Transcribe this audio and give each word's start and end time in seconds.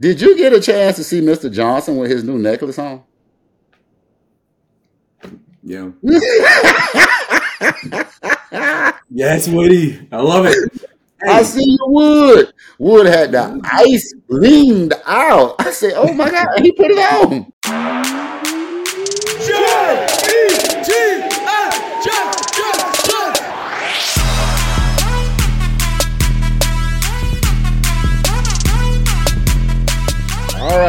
Did 0.00 0.20
you 0.20 0.36
get 0.36 0.52
a 0.52 0.60
chance 0.60 0.96
to 0.96 1.04
see 1.04 1.20
Mr. 1.20 1.50
Johnson 1.52 1.96
with 1.96 2.10
his 2.10 2.24
new 2.24 2.38
necklace 2.38 2.78
on? 2.78 3.02
Yeah. 5.62 5.90
yes, 9.10 9.48
Woody. 9.48 10.08
I 10.10 10.20
love 10.20 10.46
it. 10.46 10.72
Hey. 11.22 11.30
I 11.30 11.42
see 11.44 11.64
you, 11.70 11.78
Wood. 11.82 12.52
Wood 12.78 13.06
had 13.06 13.30
the 13.30 13.60
ice 13.64 14.12
gleamed 14.28 14.92
out. 15.06 15.54
I 15.60 15.70
said, 15.70 15.92
"Oh 15.94 16.12
my 16.12 16.28
god!" 16.28 16.48
He 16.60 16.72
put 16.72 16.90
it 16.90 16.98
on. 16.98 17.52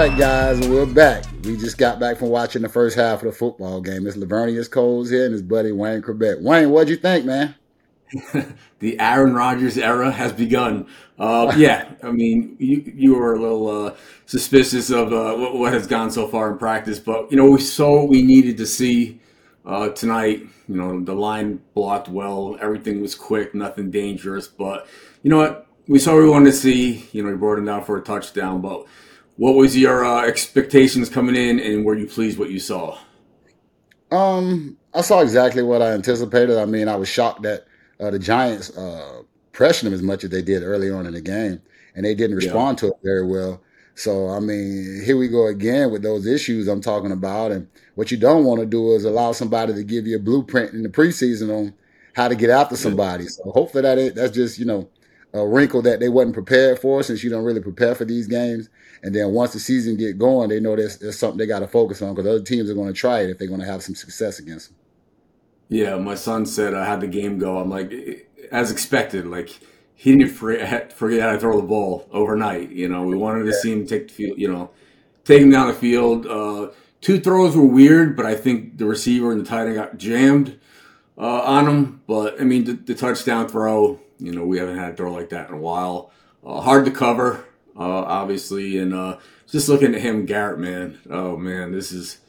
Right, 0.04 0.20
guys, 0.20 0.68
we're 0.68 0.86
back. 0.86 1.24
We 1.46 1.56
just 1.56 1.78
got 1.78 1.98
back 1.98 2.18
from 2.18 2.28
watching 2.28 2.62
the 2.62 2.68
first 2.68 2.98
half 2.98 3.20
of 3.20 3.26
the 3.28 3.32
football 3.32 3.80
game. 3.80 4.06
It's 4.06 4.18
Laveranues 4.18 4.70
Coles 4.70 5.10
here 5.10 5.24
and 5.24 5.32
his 5.32 5.42
buddy 5.42 5.72
Wayne 5.72 6.02
Corbett. 6.02 6.42
Wayne, 6.42 6.72
what'd 6.72 6.90
you 6.90 6.98
think, 6.98 7.24
man? 7.24 7.56
the 8.80 9.00
Aaron 9.00 9.34
Rodgers 9.34 9.78
era 9.78 10.12
has 10.12 10.34
begun. 10.34 10.88
Uh, 11.18 11.54
yeah, 11.56 11.90
I 12.04 12.12
mean, 12.12 12.58
you 12.60 12.84
you 12.94 13.16
were 13.16 13.34
a 13.34 13.40
little 13.40 13.86
uh, 13.86 13.96
suspicious 14.26 14.90
of 14.90 15.14
uh, 15.14 15.36
what, 15.38 15.56
what, 15.56 15.72
has 15.72 15.88
gone 15.88 16.12
so 16.12 16.28
far 16.28 16.52
in 16.52 16.58
practice, 16.58 17.00
but 17.00 17.32
you 17.32 17.38
know, 17.38 17.50
we 17.50 17.62
saw 17.62 18.02
what 18.02 18.10
we 18.10 18.24
needed 18.24 18.58
to 18.58 18.66
see 18.66 19.22
uh, 19.66 19.88
tonight. 19.88 20.42
You 20.68 20.76
know, 20.76 21.00
the 21.00 21.16
line 21.16 21.62
blocked 21.74 22.10
well, 22.10 22.58
everything 22.60 23.00
was 23.00 23.16
quick, 23.16 23.56
nothing 23.56 23.90
dangerous. 23.90 24.50
But 24.50 24.86
you 25.22 25.30
know 25.30 25.38
what? 25.38 25.66
We 25.88 25.98
saw 25.98 26.16
what 26.16 26.24
we 26.24 26.30
wanted 26.30 26.52
to 26.52 26.58
see. 26.58 27.06
You 27.14 27.24
know, 27.24 27.30
we 27.30 27.38
brought 27.38 27.58
him 27.58 27.66
down 27.68 27.86
for 27.86 27.98
a 27.98 28.02
touchdown, 28.02 28.60
but 28.60 28.86
what 29.38 29.56
was 29.56 29.78
your 29.78 30.06
uh, 30.06 30.26
expectations 30.26 31.10
coming 31.10 31.36
in, 31.36 31.60
and 31.60 31.86
were 31.86 31.96
you 31.96 32.08
pleased 32.08 32.38
what 32.38 32.52
you 32.52 32.60
saw? 32.60 32.98
Um, 34.12 34.78
I 34.94 35.02
saw 35.02 35.22
exactly 35.22 35.64
what 35.64 35.82
I 35.82 35.92
anticipated. 35.92 36.58
I 36.58 36.66
mean, 36.66 36.88
I 36.88 36.96
was 36.96 37.10
shocked 37.10 37.42
that 37.44 37.66
uh, 38.00 38.12
the 38.12 38.20
Giants 38.20 38.76
uh, 38.78 39.24
pressured 39.52 39.88
him 39.88 39.94
as 39.94 40.04
much 40.04 40.24
as 40.24 40.30
they 40.30 40.42
did 40.42 40.64
early 40.64 40.92
on 40.92 41.08
in 41.08 41.14
the 41.14 41.22
game, 41.22 41.62
and 41.96 42.06
they 42.06 42.14
didn't 42.14 42.36
respond 42.36 42.78
yeah. 42.78 42.90
to 42.90 42.94
it 42.94 43.00
very 43.04 43.26
well. 43.26 43.62
So, 43.96 44.30
I 44.30 44.40
mean, 44.40 45.02
here 45.06 45.18
we 45.18 45.28
go 45.28 45.48
again 45.48 45.92
with 45.92 46.02
those 46.02 46.26
issues 46.26 46.68
I'm 46.68 46.82
talking 46.82 47.12
about. 47.12 47.52
And 47.52 47.68
what 47.96 48.10
you 48.10 48.18
don't 48.18 48.44
want 48.44 48.60
to 48.60 48.66
do 48.66 48.94
is 48.94 49.06
allow 49.06 49.34
somebody 49.34 49.74
to 49.74 49.84
give 49.84 50.08
you 50.08 50.16
a 50.16 50.20
blueprint 50.20 50.74
in 50.74 50.82
the 50.82 50.90
preseason 50.90 51.56
on 51.56 51.74
how 52.14 52.28
to 52.28 52.36
get 52.36 52.50
after 52.50 52.76
somebody. 52.76 53.28
So, 53.28 53.52
hopefully, 53.52 53.84
that 53.84 54.16
that's 54.16 54.36
just 54.36 54.60
you 54.60 54.66
know 54.66 54.90
a 55.34 55.46
wrinkle 55.46 55.82
that 55.84 56.00
they 56.00 56.10
wasn't 56.10 56.36
prepared 56.36 56.80
for 56.80 57.02
since 57.02 57.24
you 57.24 57.30
don't 57.30 57.44
really 57.44 57.62
prepare 57.62 57.96
for 57.96 58.06
these 58.06 58.28
games. 58.28 58.70
And 59.04 59.14
then 59.14 59.32
once 59.32 59.52
the 59.52 59.60
season 59.60 59.98
get 59.98 60.18
going, 60.18 60.48
they 60.48 60.62
know 60.62 60.78
there's, 60.78 60.98
there's 60.98 61.20
something 61.20 61.38
they 61.38 61.46
got 61.46 61.60
to 61.60 61.68
focus 61.68 62.02
on 62.02 62.16
because 62.16 62.28
other 62.28 62.42
teams 62.42 62.70
are 62.70 62.74
going 62.74 62.88
to 62.88 62.94
try 62.94 63.20
it 63.20 63.30
if 63.30 63.38
they're 63.38 63.50
going 63.50 63.60
to 63.60 63.66
have 63.66 63.84
some 63.84 63.96
success 63.96 64.40
against 64.40 64.70
them. 64.70 64.78
Yeah, 65.68 65.98
my 65.98 66.16
son 66.16 66.46
said 66.46 66.74
I 66.74 66.86
had 66.86 67.02
the 67.02 67.08
game 67.08 67.38
go. 67.38 67.60
I'm 67.60 67.70
like, 67.70 67.92
as 68.50 68.72
expected, 68.72 69.28
like 69.28 69.60
he 69.94 70.16
didn't 70.16 70.32
forget, 70.32 70.94
forget 70.98 71.22
how 71.22 71.32
to 71.34 71.40
throw 71.40 71.60
the 71.60 71.68
ball 71.68 72.08
overnight. 72.12 72.72
You 72.72 72.88
know, 72.88 73.04
we 73.04 73.18
wanted 73.18 73.44
to 73.46 73.54
see 73.54 73.74
him 73.74 73.86
take 73.86 74.08
the 74.08 74.14
field. 74.14 74.40
You 74.40 74.52
know, 74.52 74.72
take 75.26 75.42
him 75.42 75.50
down 75.50 75.68
the 75.68 75.74
field. 75.74 76.26
Uh, 76.26 76.70
two 77.02 77.20
throws 77.20 77.58
were 77.58 77.66
weird, 77.66 78.16
but 78.16 78.26
I 78.26 78.36
think 78.36 78.78
the 78.78 78.86
receiver 78.86 79.34
and 79.34 79.42
the 79.42 79.46
tight 79.46 79.66
end 79.66 79.76
got 79.76 79.98
jammed 79.98 80.58
uh, 81.18 81.42
on 81.42 81.68
him. 81.68 82.02
But 82.08 82.40
I 82.40 82.46
mean, 82.46 82.64
the, 82.64 82.74
the, 82.74 82.96
touchdown 82.96 83.50
throw. 83.50 84.00
You 84.18 84.32
know, 84.32 84.46
we 84.46 84.60
haven't 84.60 84.78
had 84.78 84.94
a 84.94 84.96
throw 84.96 85.12
like 85.12 85.30
that 85.30 85.50
in 85.50 85.56
a 85.56 85.60
while. 85.60 86.12
Uh, 86.46 86.62
hard 86.62 86.86
to 86.86 86.92
cover 86.92 87.44
uh, 87.78 88.04
obviously, 88.04 88.78
and 88.78 88.94
uh, 88.94 89.18
just 89.48 89.70
looking 89.70 89.96
at 89.96 90.02
him, 90.02 90.26
Garrett, 90.26 90.60
man. 90.60 91.00
Oh 91.10 91.38
man, 91.38 91.72
this 91.72 91.92
is 91.92 92.20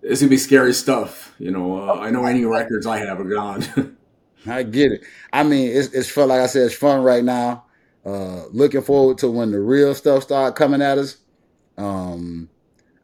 this 0.00 0.20
gonna 0.20 0.30
be 0.30 0.38
scary 0.38 0.72
stuff. 0.72 1.34
You 1.38 1.50
know, 1.50 1.88
uh, 1.88 2.00
I 2.00 2.10
know 2.10 2.24
any 2.24 2.44
records 2.44 2.86
I 2.86 2.98
have 2.98 3.20
are 3.20 3.24
gone. 3.24 3.96
I 4.46 4.62
get 4.62 4.92
it. 4.92 5.02
I 5.32 5.42
mean, 5.42 5.76
it's 5.76 5.88
it's 5.92 6.10
fun. 6.10 6.28
Like 6.28 6.40
I 6.40 6.46
said, 6.46 6.66
it's 6.66 6.74
fun 6.74 7.02
right 7.02 7.24
now. 7.24 7.64
Uh, 8.04 8.46
looking 8.52 8.82
forward 8.82 9.18
to 9.18 9.30
when 9.30 9.50
the 9.50 9.60
real 9.60 9.94
stuff 9.94 10.22
start 10.22 10.56
coming 10.56 10.80
at 10.80 10.98
us. 10.98 11.18
Um, 11.76 12.48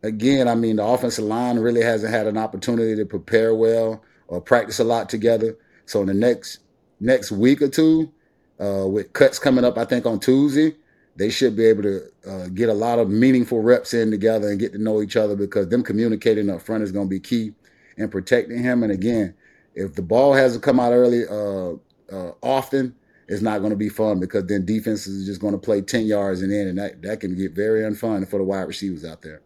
again, 0.02 0.48
I 0.48 0.54
mean, 0.54 0.76
the 0.76 0.84
offensive 0.84 1.24
line 1.24 1.58
really 1.58 1.82
hasn't 1.82 2.12
had 2.12 2.26
an 2.26 2.38
opportunity 2.38 2.96
to 2.96 3.04
prepare 3.04 3.54
well 3.54 4.02
or 4.28 4.40
practice 4.40 4.78
a 4.78 4.84
lot 4.84 5.08
together. 5.08 5.56
So 5.86 6.00
in 6.00 6.06
the 6.06 6.14
next 6.14 6.60
next 7.00 7.32
week 7.32 7.60
or 7.60 7.68
two, 7.68 8.12
uh, 8.60 8.86
with 8.86 9.12
cuts 9.12 9.38
coming 9.38 9.64
up, 9.64 9.76
I 9.76 9.84
think 9.84 10.06
on 10.06 10.20
Tuesday, 10.20 10.74
they 11.16 11.30
should 11.30 11.56
be 11.56 11.64
able 11.66 11.82
to 11.82 12.02
uh, 12.28 12.48
get 12.48 12.68
a 12.68 12.74
lot 12.74 12.98
of 12.98 13.08
meaningful 13.08 13.60
reps 13.60 13.94
in 13.94 14.10
together 14.10 14.48
and 14.48 14.58
get 14.58 14.72
to 14.72 14.78
know 14.78 15.00
each 15.00 15.16
other 15.16 15.36
because 15.36 15.68
them 15.68 15.82
communicating 15.82 16.50
up 16.50 16.60
front 16.60 16.82
is 16.82 16.92
going 16.92 17.06
to 17.06 17.10
be 17.10 17.20
key 17.20 17.52
in 17.96 18.08
protecting 18.08 18.62
him. 18.62 18.82
And 18.82 18.92
again, 18.92 19.34
if 19.74 19.94
the 19.94 20.02
ball 20.02 20.34
hasn't 20.34 20.64
come 20.64 20.80
out 20.80 20.92
early 20.92 21.24
uh, 21.28 21.74
uh, 22.14 22.32
often, 22.42 22.94
it's 23.28 23.42
not 23.42 23.58
going 23.58 23.70
to 23.70 23.76
be 23.76 23.88
fun 23.88 24.20
because 24.20 24.46
then 24.46 24.66
defense 24.66 25.06
is 25.06 25.26
just 25.26 25.40
going 25.40 25.54
to 25.54 25.58
play 25.58 25.80
10 25.80 26.06
yards 26.06 26.42
and 26.42 26.52
in, 26.52 26.68
and 26.68 26.78
that, 26.78 27.00
that 27.02 27.20
can 27.20 27.34
get 27.36 27.52
very 27.52 27.80
unfun 27.80 28.28
for 28.28 28.38
the 28.38 28.44
wide 28.44 28.62
receivers 28.62 29.04
out 29.04 29.22
there. 29.22 29.40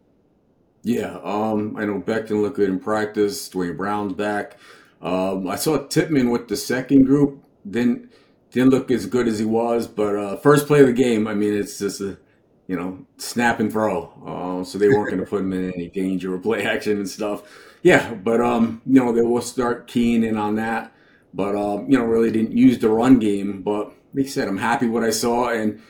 Yeah, 0.83 1.19
um, 1.23 1.77
I 1.77 1.85
know 1.85 2.01
Becton 2.01 2.43
looked 2.43 2.57
good 2.57 2.71
in 2.71 2.81
practice. 2.81 3.49
Duane 3.49 3.77
Brown's 3.77 4.15
back. 4.15 4.57
Um, 5.03 5.47
I 5.47 5.57
saw 5.57 5.87
Tippmann 5.87 6.31
with 6.31 6.49
the 6.49 6.57
second 6.57 7.05
group. 7.05 7.43
Then 7.65 8.11
didn't 8.51 8.71
look 8.71 8.91
as 8.91 9.07
good 9.07 9.29
as 9.29 9.39
he 9.39 9.45
was, 9.45 9.87
but 9.87 10.17
uh, 10.17 10.37
first 10.37 10.67
play 10.67 10.81
of 10.81 10.87
the 10.87 10.93
game, 10.93 11.27
I 11.27 11.35
mean, 11.35 11.55
it's 11.55 11.79
just 11.79 12.01
a 12.01 12.19
you 12.67 12.77
know 12.77 13.07
snap 13.17 13.61
and 13.61 13.71
throw. 13.71 14.13
Uh, 14.27 14.65
so 14.65 14.79
they 14.79 14.89
weren't 14.89 15.11
going 15.11 15.19
to 15.25 15.27
put 15.27 15.41
him 15.41 15.53
in 15.53 15.73
any 15.73 15.89
danger 15.89 16.35
or 16.35 16.39
play 16.39 16.65
action 16.65 16.97
and 16.97 17.09
stuff. 17.09 17.43
Yeah, 17.83 18.15
but 18.15 18.41
um, 18.41 18.83
you 18.87 19.03
know 19.03 19.13
they 19.13 19.23
will 19.23 19.43
start 19.43 19.87
keying 19.87 20.25
in 20.25 20.37
on 20.37 20.57
that. 20.57 20.93
But 21.35 21.57
um, 21.57 21.91
you 21.91 21.99
know, 21.99 22.05
really 22.05 22.31
didn't 22.31 22.57
use 22.57 22.79
the 22.79 22.89
run 22.89 23.19
game. 23.19 23.63
But 23.63 23.93
like 24.15 24.27
I 24.27 24.29
said, 24.29 24.49
I'm 24.49 24.59
happy 24.59 24.87
what 24.87 25.05
I 25.05 25.11
saw, 25.11 25.51
and 25.51 25.81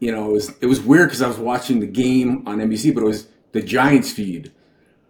you 0.00 0.12
know, 0.12 0.30
it 0.30 0.32
was 0.32 0.54
it 0.60 0.66
was 0.66 0.80
weird 0.80 1.08
because 1.08 1.22
I 1.22 1.28
was 1.28 1.38
watching 1.38 1.80
the 1.80 1.86
game 1.86 2.46
on 2.46 2.58
NBC, 2.58 2.94
but 2.94 3.02
it 3.02 3.06
was 3.06 3.28
the 3.52 3.62
Giants 3.62 4.12
feed. 4.12 4.52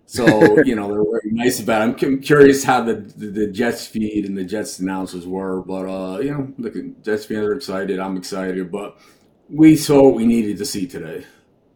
So 0.06 0.62
you 0.64 0.74
know 0.74 0.88
they're 0.88 1.20
very 1.20 1.32
nice 1.32 1.60
about. 1.60 1.82
It. 1.82 2.06
I'm 2.06 2.20
curious 2.20 2.64
how 2.64 2.82
the, 2.82 2.94
the, 2.94 3.26
the 3.26 3.46
Jets 3.48 3.86
feed 3.86 4.24
and 4.24 4.38
the 4.38 4.44
Jets 4.44 4.78
announcers 4.78 5.26
were, 5.26 5.60
but 5.62 5.86
uh, 5.86 6.18
you 6.20 6.30
know 6.30 6.52
the 6.58 6.94
Jets 7.02 7.26
fans 7.26 7.46
are 7.46 7.52
excited. 7.52 7.98
I'm 7.98 8.16
excited, 8.16 8.70
but 8.70 8.98
we 9.50 9.76
saw 9.76 10.04
what 10.04 10.14
we 10.14 10.24
needed 10.24 10.58
to 10.58 10.64
see 10.64 10.86
today. 10.86 11.26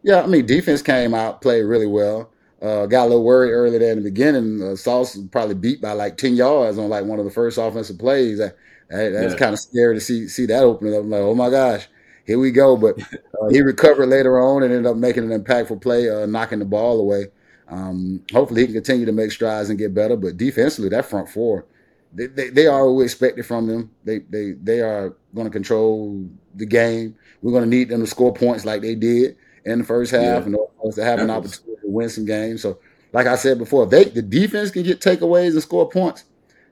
Yeah, 0.01 0.21
I 0.21 0.27
mean 0.27 0.45
defense 0.45 0.81
came 0.81 1.13
out, 1.13 1.41
played 1.41 1.63
really 1.63 1.87
well. 1.87 2.31
Uh, 2.61 2.85
got 2.85 3.05
a 3.05 3.09
little 3.09 3.23
worried 3.23 3.51
early 3.51 3.77
there 3.77 3.91
in 3.91 3.97
the 3.97 4.09
beginning. 4.09 4.61
Uh, 4.61 4.75
Sauce 4.75 5.17
probably 5.31 5.55
beat 5.55 5.81
by 5.81 5.91
like 5.91 6.17
ten 6.17 6.35
yards 6.35 6.77
on 6.77 6.89
like 6.89 7.05
one 7.05 7.19
of 7.19 7.25
the 7.25 7.31
first 7.31 7.57
offensive 7.57 7.99
plays. 7.99 8.37
That, 8.37 8.55
that 8.89 9.09
that's 9.09 9.33
yeah. 9.33 9.39
kind 9.39 9.53
of 9.53 9.59
scary 9.59 9.95
to 9.95 10.01
see 10.01 10.27
see 10.29 10.45
that 10.45 10.63
opening 10.63 10.93
up. 10.93 11.01
I'm 11.01 11.09
like, 11.09 11.21
oh 11.21 11.35
my 11.35 11.49
gosh, 11.49 11.87
here 12.25 12.39
we 12.39 12.51
go. 12.51 12.77
But 12.77 13.01
uh, 13.41 13.49
he 13.49 13.61
recovered 13.61 14.07
later 14.07 14.39
on 14.39 14.63
and 14.63 14.71
ended 14.71 14.89
up 14.89 14.95
making 14.95 15.29
an 15.29 15.43
impactful 15.43 15.81
play, 15.81 16.09
uh, 16.09 16.25
knocking 16.27 16.59
the 16.59 16.65
ball 16.65 17.01
away. 17.01 17.25
Um, 17.71 18.23
hopefully, 18.31 18.61
he 18.61 18.67
can 18.67 18.75
continue 18.75 19.05
to 19.05 19.13
make 19.13 19.31
strides 19.31 19.69
and 19.69 19.79
get 19.79 19.93
better. 19.93 20.17
But 20.17 20.37
defensively, 20.37 20.89
that 20.89 21.05
front 21.05 21.29
four, 21.29 21.65
they, 22.13 22.27
they, 22.27 22.49
they 22.49 22.67
are 22.67 22.85
what 22.85 22.97
we 22.97 23.03
expected 23.05 23.45
from 23.45 23.65
them. 23.67 23.91
They 24.03 24.19
they 24.19 24.51
they 24.61 24.81
are 24.81 25.15
going 25.33 25.47
to 25.47 25.51
control 25.51 26.29
the 26.55 26.65
game. 26.65 27.15
We're 27.41 27.53
going 27.53 27.63
to 27.63 27.69
need 27.69 27.89
them 27.89 28.01
to 28.01 28.07
score 28.07 28.33
points 28.33 28.65
like 28.65 28.81
they 28.81 28.95
did 28.95 29.37
in 29.65 29.79
the 29.79 29.85
first 29.85 30.11
half, 30.11 30.21
yeah. 30.21 30.45
and 30.45 30.55
also 30.79 31.01
to 31.01 31.05
have 31.07 31.19
that 31.19 31.23
an 31.23 31.41
was... 31.41 31.53
opportunity 31.59 31.81
to 31.81 31.89
win 31.89 32.09
some 32.09 32.25
games. 32.25 32.61
So, 32.61 32.79
like 33.13 33.27
I 33.27 33.35
said 33.35 33.57
before, 33.57 33.85
they 33.85 34.03
the 34.03 34.21
defense 34.21 34.71
can 34.71 34.83
get 34.83 34.99
takeaways 34.99 35.51
and 35.51 35.61
score 35.61 35.89
points. 35.89 36.25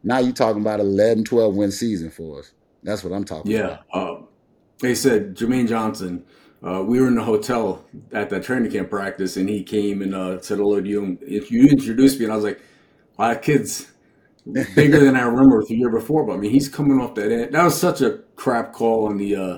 Now 0.04 0.20
you're 0.20 0.34
talking 0.34 0.62
about 0.62 0.80
11, 0.80 1.26
12 1.26 1.56
win 1.56 1.72
season 1.72 2.10
for 2.10 2.40
us. 2.40 2.54
That's 2.84 3.04
what 3.04 3.14
I'm 3.14 3.26
talking 3.26 3.52
yeah. 3.52 3.60
about. 3.60 3.86
Yeah. 3.94 4.02
Uh, 4.02 4.22
they 4.80 4.96
said 4.96 5.36
Jermaine 5.36 5.68
Johnson 5.68 6.26
uh, 6.66 6.84
we 6.84 7.00
were 7.00 7.08
in 7.08 7.16
the 7.16 7.24
hotel 7.24 7.86
at 8.12 8.30
that 8.30 8.44
training 8.44 8.72
camp 8.72 8.90
practice, 8.90 9.38
and 9.38 9.48
he 9.48 9.64
came 9.64 10.02
and 10.02 10.14
uh, 10.14 10.42
said 10.42 10.58
hello 10.58 10.80
to 10.82 10.88
you. 10.88 11.04
And 11.04 11.18
if 11.22 11.52
you 11.52 11.68
introduced 11.68 12.20
me, 12.20 12.26
and 12.26 12.34
I 12.34 12.36
was 12.36 12.44
like, 12.44 12.62
"Wow, 13.18 13.34
kid's 13.36 13.88
bigger 14.76 15.00
than 15.00 15.16
I 15.16 15.22
remember 15.22 15.64
the 15.64 15.76
year 15.76 15.90
before." 15.90 16.26
But 16.26 16.34
I 16.34 16.38
mean, 16.38 16.52
he's 16.52 16.68
coming 16.68 17.00
off 17.00 17.16
that 17.16 17.32
end. 17.32 17.54
That 17.54 17.64
was 17.64 17.80
such 17.80 18.02
a 18.02 18.20
crap 18.36 18.74
call 18.74 19.08
on 19.08 19.18
the 19.18 19.36
uh, 19.36 19.58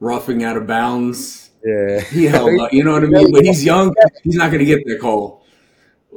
roughing 0.00 0.44
out 0.44 0.58
of 0.58 0.66
bounds. 0.66 1.50
Yeah, 1.64 2.00
he 2.00 2.24
held 2.26 2.60
up. 2.60 2.74
You 2.74 2.84
know 2.84 2.92
what 2.92 3.04
I 3.04 3.06
mean? 3.06 3.32
But 3.32 3.46
he's 3.46 3.64
young. 3.64 3.94
He's 4.22 4.36
not 4.36 4.50
going 4.50 4.58
to 4.58 4.66
get 4.66 4.84
that 4.86 5.00
call. 5.00 5.46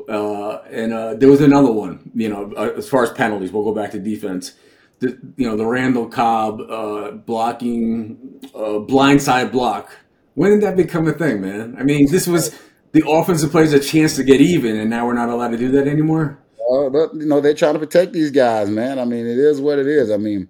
Uh, 0.09 0.57
and 0.69 0.93
uh, 0.93 1.13
there 1.15 1.29
was 1.29 1.39
another 1.39 1.71
one. 1.71 2.11
You 2.13 2.27
know, 2.27 2.53
uh, 2.57 2.73
as 2.75 2.89
far 2.89 3.03
as 3.03 3.11
penalties, 3.11 3.53
we'll 3.53 3.63
go 3.63 3.73
back 3.73 3.91
to 3.91 3.99
defense. 3.99 4.55
The, 4.99 5.17
you 5.37 5.47
know, 5.47 5.55
the 5.55 5.65
Randall 5.65 6.07
Cobb 6.07 6.59
uh, 6.69 7.11
blocking, 7.11 8.41
uh, 8.53 8.83
blindside 8.83 9.51
block 9.51 9.91
when 10.37 10.51
did 10.51 10.61
that 10.61 10.77
become 10.77 11.07
a 11.07 11.13
thing, 11.13 11.41
man? 11.41 11.75
I 11.79 11.83
mean, 11.83 12.11
this 12.11 12.27
was 12.27 12.55
the 12.91 13.03
offensive 13.09 13.49
players 13.49 13.73
a 13.73 13.79
chance 13.79 14.15
to 14.17 14.23
get 14.23 14.39
even, 14.39 14.77
and 14.77 14.87
now 14.87 15.07
we're 15.07 15.15
not 15.15 15.29
allowed 15.29 15.49
to 15.49 15.57
do 15.57 15.71
that 15.71 15.87
anymore. 15.87 16.37
Uh, 16.71 16.89
but 16.89 17.15
you 17.15 17.25
know 17.25 17.41
they're 17.41 17.55
trying 17.55 17.73
to 17.73 17.79
protect 17.79 18.13
these 18.13 18.29
guys, 18.29 18.69
man. 18.69 18.99
I 18.99 19.05
mean, 19.05 19.25
it 19.25 19.39
is 19.39 19.59
what 19.59 19.79
it 19.79 19.87
is. 19.87 20.11
I 20.11 20.17
mean, 20.17 20.47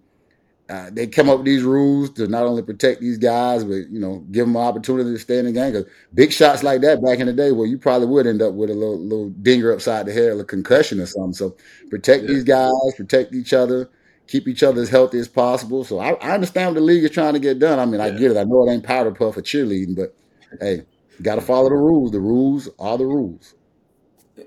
uh, 0.70 0.90
they 0.92 1.08
come 1.08 1.30
up 1.30 1.38
with 1.38 1.46
these 1.46 1.64
rules 1.64 2.10
to 2.16 2.28
not 2.28 2.44
only 2.44 2.64
protect 2.64 3.00
these 3.00 3.18
guys, 3.18 3.64
but 3.64 3.90
you 3.90 4.00
know, 4.00 4.26
give 4.30 4.46
them 4.46 4.58
an 4.58 4.62
opportunity 4.62 5.10
to 5.14 5.20
stay 5.20 5.40
in 5.40 5.46
the 5.46 5.54
game. 5.54 5.72
Because 5.72 5.90
big 6.14 6.34
shots 6.34 6.64
like 6.64 6.82
that 6.82 7.02
back 7.02 7.20
in 7.20 7.28
the 7.28 7.34
day, 7.34 7.54
well, 7.54 7.66
you 7.66 7.78
probably 7.78 8.10
would 8.10 8.28
end 8.28 8.42
up 8.42 8.56
with 8.56 8.70
a 8.70 8.74
little 8.74 9.00
little 9.00 9.30
dinger 9.30 9.72
upside 9.72 10.06
the 10.06 10.12
head, 10.12 10.38
a 10.38 10.44
concussion 10.44 11.00
or 11.00 11.06
something. 11.06 11.32
So 11.32 11.56
protect 11.90 12.24
yeah. 12.24 12.28
these 12.28 12.44
guys, 12.44 12.72
protect 12.98 13.34
each 13.34 13.54
other, 13.54 13.90
keep 14.28 14.48
each 14.48 14.64
other 14.64 14.82
as 14.82 14.90
healthy 14.90 15.20
as 15.20 15.28
possible. 15.28 15.84
So 15.84 16.00
I, 16.00 16.14
I 16.14 16.32
understand 16.32 16.70
what 16.70 16.76
the 16.76 16.86
league 16.86 17.04
is 17.04 17.12
trying 17.12 17.34
to 17.34 17.40
get 17.40 17.60
done. 17.60 17.80
I 17.80 17.86
mean, 17.86 18.00
yeah. 18.00 18.06
I 18.06 18.10
get 18.12 18.32
it. 18.32 18.38
I 18.38 18.44
know 18.44 18.68
it 18.68 18.72
ain't 18.72 18.84
powder 18.84 19.12
puff 19.12 19.38
or 19.38 19.42
cheerleading, 19.42 19.96
but 19.96 20.16
hey, 20.60 20.84
got 21.22 21.36
to 21.36 21.42
follow 21.42 21.70
the 21.70 21.76
rules. 21.76 22.12
The 22.12 22.20
rules 22.20 22.70
are 22.80 22.98
the 22.98 23.06
rules. 23.06 23.54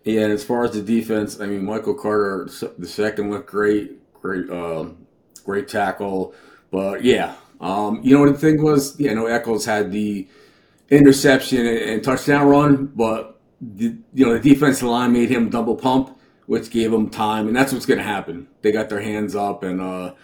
Yeah, 0.05 0.23
and 0.23 0.33
as 0.33 0.45
far 0.45 0.65
as 0.65 0.73
the 0.73 0.83
defense, 0.83 1.41
I 1.41 1.47
mean, 1.47 1.65
Michael 1.65 1.95
Carter, 1.95 2.49
the 2.79 2.87
second 2.87 3.31
looked 3.31 3.51
great, 3.51 3.99
great, 4.15 4.49
um, 4.51 5.07
great 5.45 5.69
tackle. 5.69 6.35
But 6.71 7.03
yeah, 7.03 7.35
um, 7.61 8.01
you 8.03 8.15
know 8.15 8.23
what 8.23 8.33
the 8.33 8.39
thing 8.39 8.63
was? 8.63 8.99
Yeah, 9.01 9.11
I 9.11 9.15
know 9.15 9.27
Echols 9.27 9.65
had 9.65 9.91
the 9.91 10.29
interception 10.91 11.67
and, 11.67 11.79
and 11.79 12.05
touchdown 12.05 12.49
run, 12.49 12.87
but 12.87 13.41
the, 13.61 13.97
you 14.15 14.27
know 14.27 14.39
the 14.39 14.41
defensive 14.41 14.89
line 14.89 15.13
made 15.13 15.29
him 15.29 15.51
double 15.51 15.77
pump, 15.77 16.19
which 16.51 16.69
gave 16.69 16.91
them 16.91 17.09
time, 17.09 17.47
and 17.47 17.55
that's 17.55 17.73
what's 17.73 17.87
going 17.87 17.99
to 17.99 18.05
happen. 18.05 18.49
They 18.63 18.73
got 18.73 18.89
their 18.89 19.01
hands 19.01 19.37
up, 19.37 19.63
and 19.63 19.81
uh, 19.81 20.15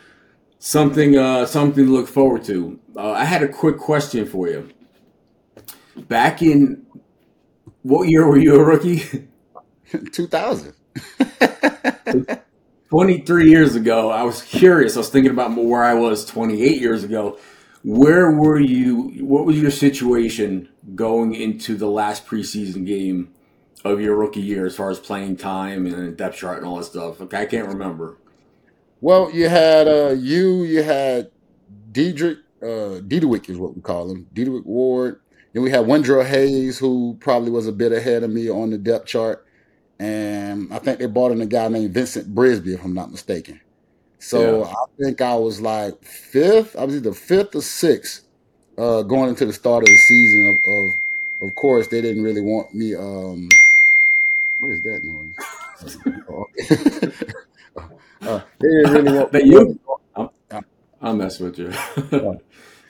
something 0.58 1.16
uh, 1.16 1.46
something 1.46 1.86
to 1.86 1.92
look 1.92 2.08
forward 2.08 2.42
to. 2.46 2.80
Uh, 2.96 3.12
I 3.12 3.24
had 3.24 3.44
a 3.44 3.48
quick 3.48 3.78
question 3.78 4.26
for 4.26 4.48
you. 4.48 4.68
Back 5.96 6.42
in 6.42 6.84
what 7.82 8.08
year 8.08 8.26
were 8.26 8.38
you 8.38 8.56
a 8.56 8.64
rookie? 8.64 9.28
2000. 10.12 10.74
23 12.90 13.48
years 13.48 13.76
ago, 13.76 14.10
I 14.10 14.24
was 14.24 14.42
curious. 14.42 14.96
I 14.96 15.00
was 15.00 15.10
thinking 15.10 15.30
about 15.30 15.54
where 15.56 15.84
I 15.84 15.94
was 15.94 16.24
28 16.24 16.80
years 16.80 17.04
ago. 17.04 17.38
Where 17.84 18.32
were 18.32 18.58
you? 18.58 19.24
What 19.24 19.46
was 19.46 19.62
your 19.62 19.70
situation 19.70 20.70
going 20.96 21.36
into 21.36 21.76
the 21.76 21.88
last 21.88 22.26
preseason 22.26 22.84
game 22.84 23.32
of 23.90 24.00
your 24.00 24.16
rookie 24.16 24.40
year 24.40 24.66
as 24.66 24.76
far 24.76 24.90
as 24.90 24.98
playing 24.98 25.36
time 25.36 25.86
and 25.86 26.16
depth 26.16 26.36
chart 26.36 26.58
and 26.58 26.66
all 26.66 26.76
that 26.76 26.84
stuff? 26.84 27.20
Okay, 27.20 27.42
I 27.42 27.46
can't 27.46 27.68
remember. 27.68 28.16
Well, 29.00 29.30
you 29.30 29.48
had 29.48 29.88
uh, 29.88 30.14
you, 30.16 30.62
you 30.64 30.82
had 30.82 31.30
Dedric, 31.92 32.38
uh, 32.62 33.00
Diedwick 33.02 33.48
is 33.50 33.58
what 33.58 33.74
we 33.74 33.82
call 33.82 34.10
him, 34.10 34.28
Diedwick 34.34 34.64
Ward. 34.64 35.20
Then 35.52 35.62
we 35.62 35.70
had 35.70 35.86
Windrell 35.86 36.26
Hayes, 36.26 36.78
who 36.78 37.16
probably 37.20 37.50
was 37.50 37.66
a 37.66 37.72
bit 37.72 37.92
ahead 37.92 38.22
of 38.22 38.30
me 38.30 38.50
on 38.50 38.70
the 38.70 38.78
depth 38.78 39.06
chart 39.06 39.46
and 39.98 40.72
I 40.72 40.78
think 40.78 40.98
they 40.98 41.06
brought 41.06 41.32
in 41.32 41.40
a 41.40 41.46
guy 41.46 41.68
named 41.68 41.94
Vincent 41.94 42.34
Brisby, 42.34 42.74
if 42.74 42.84
I'm 42.84 42.94
not 42.94 43.10
mistaken. 43.10 43.60
So 44.18 44.60
yeah. 44.60 44.70
I 44.70 44.84
think 45.02 45.20
I 45.20 45.34
was 45.36 45.60
like 45.60 46.02
fifth. 46.02 46.76
I 46.76 46.84
was 46.84 46.96
either 46.96 47.12
fifth 47.12 47.54
or 47.54 47.62
sixth 47.62 48.24
uh, 48.76 49.02
going 49.02 49.30
into 49.30 49.46
the 49.46 49.52
start 49.52 49.84
of 49.84 49.88
the 49.88 49.96
season. 49.96 50.48
Of, 50.48 50.72
of, 50.72 51.48
of 51.48 51.54
course, 51.54 51.88
they 51.88 52.00
didn't 52.00 52.22
really 52.22 52.40
want 52.40 52.74
me. 52.74 52.94
Um, 52.94 53.48
what 54.60 54.72
is 54.72 54.82
that 54.82 55.04
noise? 55.04 55.98
uh, 58.22 58.40
they 58.58 58.68
didn't 58.68 58.92
really 58.92 59.12
want. 59.12 59.34
You, 59.44 59.78
I'm, 60.16 60.30
I'm 61.00 61.18
messing 61.18 61.46
with 61.46 61.58
you. 61.58 61.72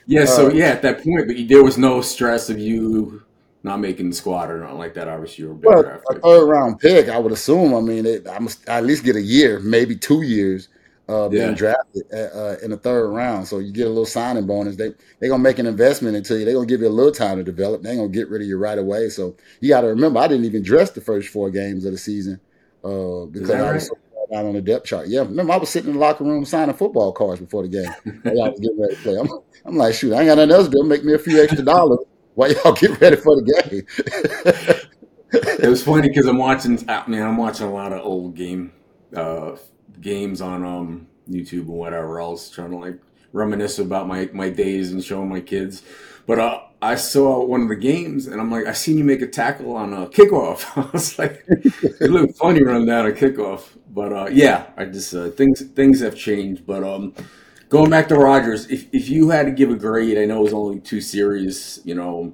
yeah. 0.07 0.25
So 0.25 0.47
uh, 0.47 0.51
yeah, 0.51 0.67
at 0.67 0.81
that 0.83 1.03
point, 1.03 1.27
but 1.27 1.35
there 1.47 1.63
was 1.63 1.77
no 1.77 2.01
stress 2.01 2.49
of 2.49 2.59
you 2.59 3.23
not 3.63 3.79
making 3.79 4.09
the 4.09 4.15
squad 4.15 4.49
or 4.49 4.61
nothing 4.61 4.77
like 4.77 4.93
that. 4.93 5.07
Obviously, 5.07 5.43
you 5.43 5.53
were 5.53 5.55
well, 5.55 6.01
a 6.09 6.19
third 6.19 6.45
round 6.45 6.79
pick. 6.79 7.09
I 7.09 7.17
would 7.17 7.31
assume. 7.31 7.73
I 7.73 7.81
mean, 7.81 8.05
it, 8.05 8.27
I 8.27 8.39
must 8.39 8.67
at 8.67 8.85
least 8.85 9.03
get 9.03 9.15
a 9.15 9.21
year, 9.21 9.59
maybe 9.59 9.95
two 9.95 10.21
years, 10.21 10.69
uh, 11.09 11.29
being 11.29 11.49
yeah. 11.49 11.53
drafted 11.53 12.03
uh, 12.13 12.17
uh, 12.17 12.55
in 12.61 12.71
the 12.71 12.77
third 12.77 13.09
round. 13.09 13.47
So 13.47 13.59
you 13.59 13.71
get 13.71 13.85
a 13.85 13.89
little 13.89 14.05
signing 14.05 14.45
bonus. 14.45 14.75
They 14.75 14.91
they 15.19 15.27
gonna 15.27 15.43
make 15.43 15.59
an 15.59 15.65
investment 15.65 16.15
into 16.15 16.37
you. 16.37 16.45
They 16.45 16.53
gonna 16.53 16.65
give 16.65 16.81
you 16.81 16.87
a 16.87 16.89
little 16.89 17.11
time 17.11 17.37
to 17.37 17.43
develop. 17.43 17.81
They 17.81 17.95
gonna 17.95 18.09
get 18.09 18.29
rid 18.29 18.41
of 18.41 18.47
you 18.47 18.57
right 18.57 18.77
away. 18.77 19.09
So 19.09 19.35
you 19.61 19.69
got 19.69 19.81
to 19.81 19.87
remember, 19.87 20.19
I 20.19 20.27
didn't 20.27 20.45
even 20.45 20.63
dress 20.63 20.91
the 20.91 21.01
first 21.01 21.29
four 21.29 21.49
games 21.49 21.85
of 21.85 21.91
the 21.91 21.97
season 21.97 22.39
uh, 22.83 23.25
because 23.25 23.49
I 23.49 23.73
was 23.73 23.87
so 23.87 23.97
down 24.31 24.45
on 24.45 24.53
the 24.53 24.61
depth 24.61 24.85
chart. 24.85 25.07
Yeah, 25.07 25.21
remember 25.21 25.53
I 25.53 25.57
was 25.57 25.69
sitting 25.69 25.89
in 25.89 25.95
the 25.95 25.99
locker 26.01 26.23
room 26.23 26.45
signing 26.45 26.75
football 26.75 27.11
cards 27.11 27.39
before 27.39 27.63
the 27.63 27.69
game. 27.69 27.93
I 28.25 28.49
was 28.49 28.59
getting 28.59 28.79
ready 28.79 28.95
to 28.95 29.01
play. 29.01 29.17
I'm, 29.17 29.29
I'm 29.65 29.77
like, 29.77 29.93
shoot, 29.93 30.13
I 30.13 30.19
ain't 30.19 30.27
got 30.27 30.35
nothing 30.35 30.51
else 30.51 30.65
to 30.65 30.71
do. 30.71 30.83
Make 30.83 31.03
me 31.03 31.13
a 31.13 31.19
few 31.19 31.41
extra 31.41 31.63
dollars 31.63 31.99
while 32.35 32.51
y'all 32.51 32.73
get 32.73 32.99
ready 32.99 33.15
for 33.15 33.35
the 33.35 33.43
game. 33.43 33.85
it 35.33 35.69
was 35.69 35.83
funny 35.83 36.09
because 36.09 36.25
I'm 36.25 36.37
watching. 36.37 36.83
I 36.89 37.07
mean, 37.07 37.21
I'm 37.21 37.37
watching 37.37 37.67
a 37.67 37.73
lot 37.73 37.93
of 37.93 38.05
old 38.05 38.35
game 38.35 38.73
uh, 39.15 39.55
games 40.01 40.41
on 40.41 40.63
um, 40.63 41.07
YouTube 41.29 41.61
and 41.61 41.69
whatever 41.69 42.19
else, 42.19 42.49
trying 42.49 42.71
to 42.71 42.77
like 42.77 42.99
reminisce 43.33 43.79
about 43.79 44.07
my 44.07 44.29
my 44.33 44.49
days 44.49 44.91
and 44.91 45.03
showing 45.03 45.29
my 45.29 45.41
kids. 45.41 45.83
But 46.25 46.39
uh, 46.39 46.61
I 46.81 46.95
saw 46.95 47.43
one 47.43 47.61
of 47.61 47.69
the 47.69 47.75
games, 47.75 48.27
and 48.27 48.41
I'm 48.41 48.51
like, 48.51 48.65
I 48.65 48.73
seen 48.73 48.97
you 48.97 49.03
make 49.03 49.21
a 49.21 49.27
tackle 49.27 49.75
on 49.75 49.93
a 49.93 50.07
kickoff. 50.07 50.65
I 50.77 50.89
was 50.91 51.17
like, 51.17 51.43
it 51.47 52.09
looked 52.11 52.37
funny 52.37 52.63
running 52.63 52.85
down 52.87 53.05
a 53.07 53.11
kickoff. 53.11 53.69
But 53.89 54.13
uh, 54.13 54.27
yeah, 54.31 54.67
I 54.77 54.85
just 54.85 55.13
uh, 55.13 55.29
things 55.31 55.61
things 55.61 56.01
have 56.01 56.15
changed. 56.15 56.65
But 56.65 56.83
um, 56.83 57.13
going 57.69 57.89
back 57.89 58.07
to 58.09 58.15
Rodgers, 58.15 58.69
if, 58.69 58.87
if 58.93 59.09
you 59.09 59.29
had 59.29 59.45
to 59.45 59.51
give 59.51 59.71
a 59.71 59.75
grade, 59.75 60.17
I 60.17 60.25
know 60.25 60.39
it 60.39 60.43
was 60.43 60.53
only 60.53 60.79
two 60.79 61.01
series, 61.01 61.79
you 61.83 61.95
know, 61.95 62.33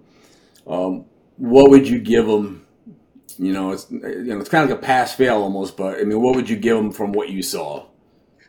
um, 0.67 1.05
what 1.37 1.69
would 1.69 1.87
you 1.87 1.99
give 1.99 2.27
him? 2.27 2.62
You 3.39 3.53
know, 3.53 3.71
it's 3.71 3.89
you 3.91 3.99
know 3.99 4.39
it's 4.39 4.49
kind 4.49 4.63
of 4.63 4.69
like 4.69 4.79
a 4.79 4.81
pass 4.81 5.15
fail 5.15 5.41
almost, 5.41 5.77
but 5.77 5.99
I 5.99 6.03
mean, 6.03 6.21
what 6.21 6.35
would 6.35 6.49
you 6.49 6.55
give 6.55 6.77
him 6.77 6.91
from 6.91 7.11
what 7.13 7.29
you 7.29 7.41
saw? 7.41 7.87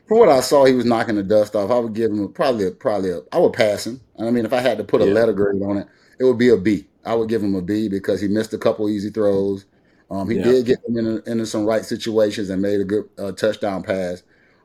From 0.07 0.19
what 0.19 0.29
I 0.29 0.41
saw, 0.41 0.65
he 0.65 0.75
was 0.75 0.85
knocking 0.85 1.17
the 1.17 1.23
dust 1.23 1.57
off. 1.57 1.71
I 1.71 1.79
would 1.79 1.95
give 1.95 2.11
him 2.11 2.31
probably 2.33 2.67
a, 2.67 2.71
probably 2.71 3.11
a, 3.11 3.21
I 3.33 3.39
would 3.39 3.55
pass 3.55 3.87
him. 3.87 4.01
I 4.19 4.31
mean, 4.31 4.45
if 4.45 4.53
I 4.53 4.61
had 4.61 4.79
to 4.79 4.85
put 4.85 5.01
a 5.01 5.07
yeah. 5.07 5.15
letter 5.15 5.33
grade 5.33 5.63
on 5.63 5.79
it, 5.79 5.89
it 6.19 6.25
would 6.25 6.39
be 6.39 6.51
a 6.51 6.57
B. 6.57 6.87
I 7.05 7.15
would 7.15 7.29
give 7.29 7.43
him 7.43 7.55
a 7.55 7.63
B 7.63 7.89
because 7.89 8.21
he 8.21 8.29
missed 8.29 8.53
a 8.53 8.59
couple 8.59 8.89
easy 8.89 9.11
throws. 9.11 9.65
Um, 10.11 10.29
he 10.29 10.37
yeah. 10.37 10.45
did 10.45 10.67
get 10.67 10.83
them 10.85 10.97
in, 10.99 11.23
into 11.27 11.47
some 11.47 11.65
right 11.65 11.85
situations 11.85 12.51
and 12.51 12.61
made 12.61 12.81
a 12.81 12.85
good 12.85 13.09
uh, 13.19 13.33
touchdown 13.33 13.83
pass. 13.83 14.23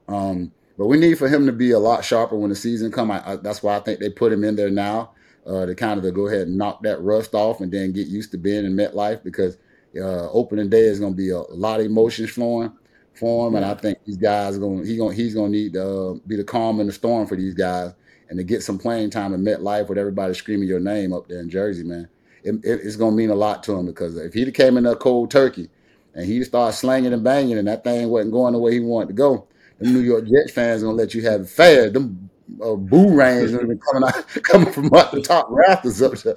Um, 0.07 0.51
but 0.77 0.87
we 0.87 0.97
need 0.97 1.17
for 1.17 1.27
him 1.27 1.45
to 1.45 1.51
be 1.51 1.71
a 1.71 1.79
lot 1.79 2.05
sharper 2.05 2.35
when 2.35 2.49
the 2.49 2.55
season 2.55 2.91
come. 2.91 3.11
I, 3.11 3.31
I, 3.31 3.35
that's 3.37 3.63
why 3.63 3.77
I 3.77 3.79
think 3.79 3.99
they 3.99 4.09
put 4.09 4.31
him 4.31 4.43
in 4.43 4.55
there 4.55 4.69
now 4.69 5.11
uh, 5.45 5.65
to 5.65 5.75
kind 5.75 5.97
of 5.97 6.03
to 6.03 6.11
go 6.11 6.27
ahead 6.27 6.47
and 6.47 6.57
knock 6.57 6.83
that 6.83 7.01
rust 7.01 7.33
off 7.33 7.61
and 7.61 7.71
then 7.71 7.91
get 7.91 8.07
used 8.07 8.31
to 8.31 8.37
being 8.37 8.65
in 8.65 8.75
MetLife 8.75 9.23
because 9.23 9.57
uh, 9.97 10.29
opening 10.31 10.69
day 10.69 10.81
is 10.81 10.99
going 10.99 11.13
to 11.13 11.17
be 11.17 11.29
a, 11.29 11.39
lot 11.39 11.79
of 11.79 11.85
emotions 11.85 12.29
flowing 12.29 12.71
for 13.13 13.47
him, 13.47 13.55
and 13.55 13.65
I 13.65 13.73
think 13.73 13.97
these 14.05 14.17
guys 14.17 14.55
are 14.55 14.59
going 14.59 14.85
he 14.85 14.97
gonna 14.97 15.13
he's 15.13 15.33
going 15.33 15.51
to 15.51 15.57
need 15.57 15.73
to 15.73 15.85
uh, 15.85 16.13
be 16.27 16.35
the 16.35 16.43
calm 16.43 16.79
in 16.79 16.87
the 16.87 16.93
storm 16.93 17.27
for 17.27 17.35
these 17.35 17.53
guys 17.53 17.93
and 18.29 18.37
to 18.37 18.43
get 18.43 18.61
some 18.61 18.77
playing 18.77 19.09
time 19.09 19.33
in 19.33 19.43
MetLife 19.43 19.89
with 19.89 19.97
everybody 19.97 20.33
screaming 20.33 20.69
your 20.69 20.79
name 20.79 21.13
up 21.13 21.27
there 21.27 21.39
in 21.39 21.49
Jersey, 21.49 21.83
man. 21.83 22.07
It, 22.43 22.55
it, 22.63 22.81
it's 22.83 22.95
going 22.95 23.13
to 23.13 23.17
mean 23.17 23.31
a 23.31 23.35
lot 23.35 23.63
to 23.63 23.73
him 23.73 23.87
because 23.87 24.15
if 24.17 24.33
he 24.33 24.49
came 24.51 24.77
in 24.77 24.85
a 24.85 24.95
cold 24.95 25.31
turkey 25.31 25.69
and 26.13 26.25
he 26.25 26.43
started 26.43 26.77
slanging 26.77 27.11
and 27.11 27.23
banging 27.23 27.57
and 27.57 27.67
that 27.67 27.83
thing 27.83 28.07
wasn't 28.09 28.31
going 28.31 28.53
the 28.53 28.59
way 28.59 28.73
he 28.73 28.79
wanted 28.79 29.07
to 29.07 29.13
go 29.13 29.47
the 29.79 29.89
New 29.89 30.01
York 30.01 30.25
Jets 30.25 30.51
fans 30.51 30.83
gonna 30.83 30.95
let 30.95 31.13
you 31.13 31.21
have 31.23 31.41
it 31.41 31.49
fair. 31.49 31.89
Them 31.89 32.29
uh, 32.63 32.75
boo 32.75 33.13
rains 33.13 33.51
coming 33.51 34.03
out, 34.07 34.27
coming 34.43 34.71
from 34.71 34.93
up 34.93 35.11
the 35.11 35.21
top 35.21 35.47
rafters 35.49 36.01
up 36.01 36.13
to 36.15 36.35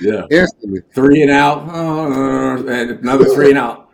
yeah, 0.00 0.26
instantly 0.30 0.82
three 0.94 1.22
and 1.22 1.30
out, 1.30 1.68
uh, 1.68 2.66
and 2.66 2.90
another 2.90 3.24
three 3.26 3.50
and 3.50 3.58
out. 3.58 3.90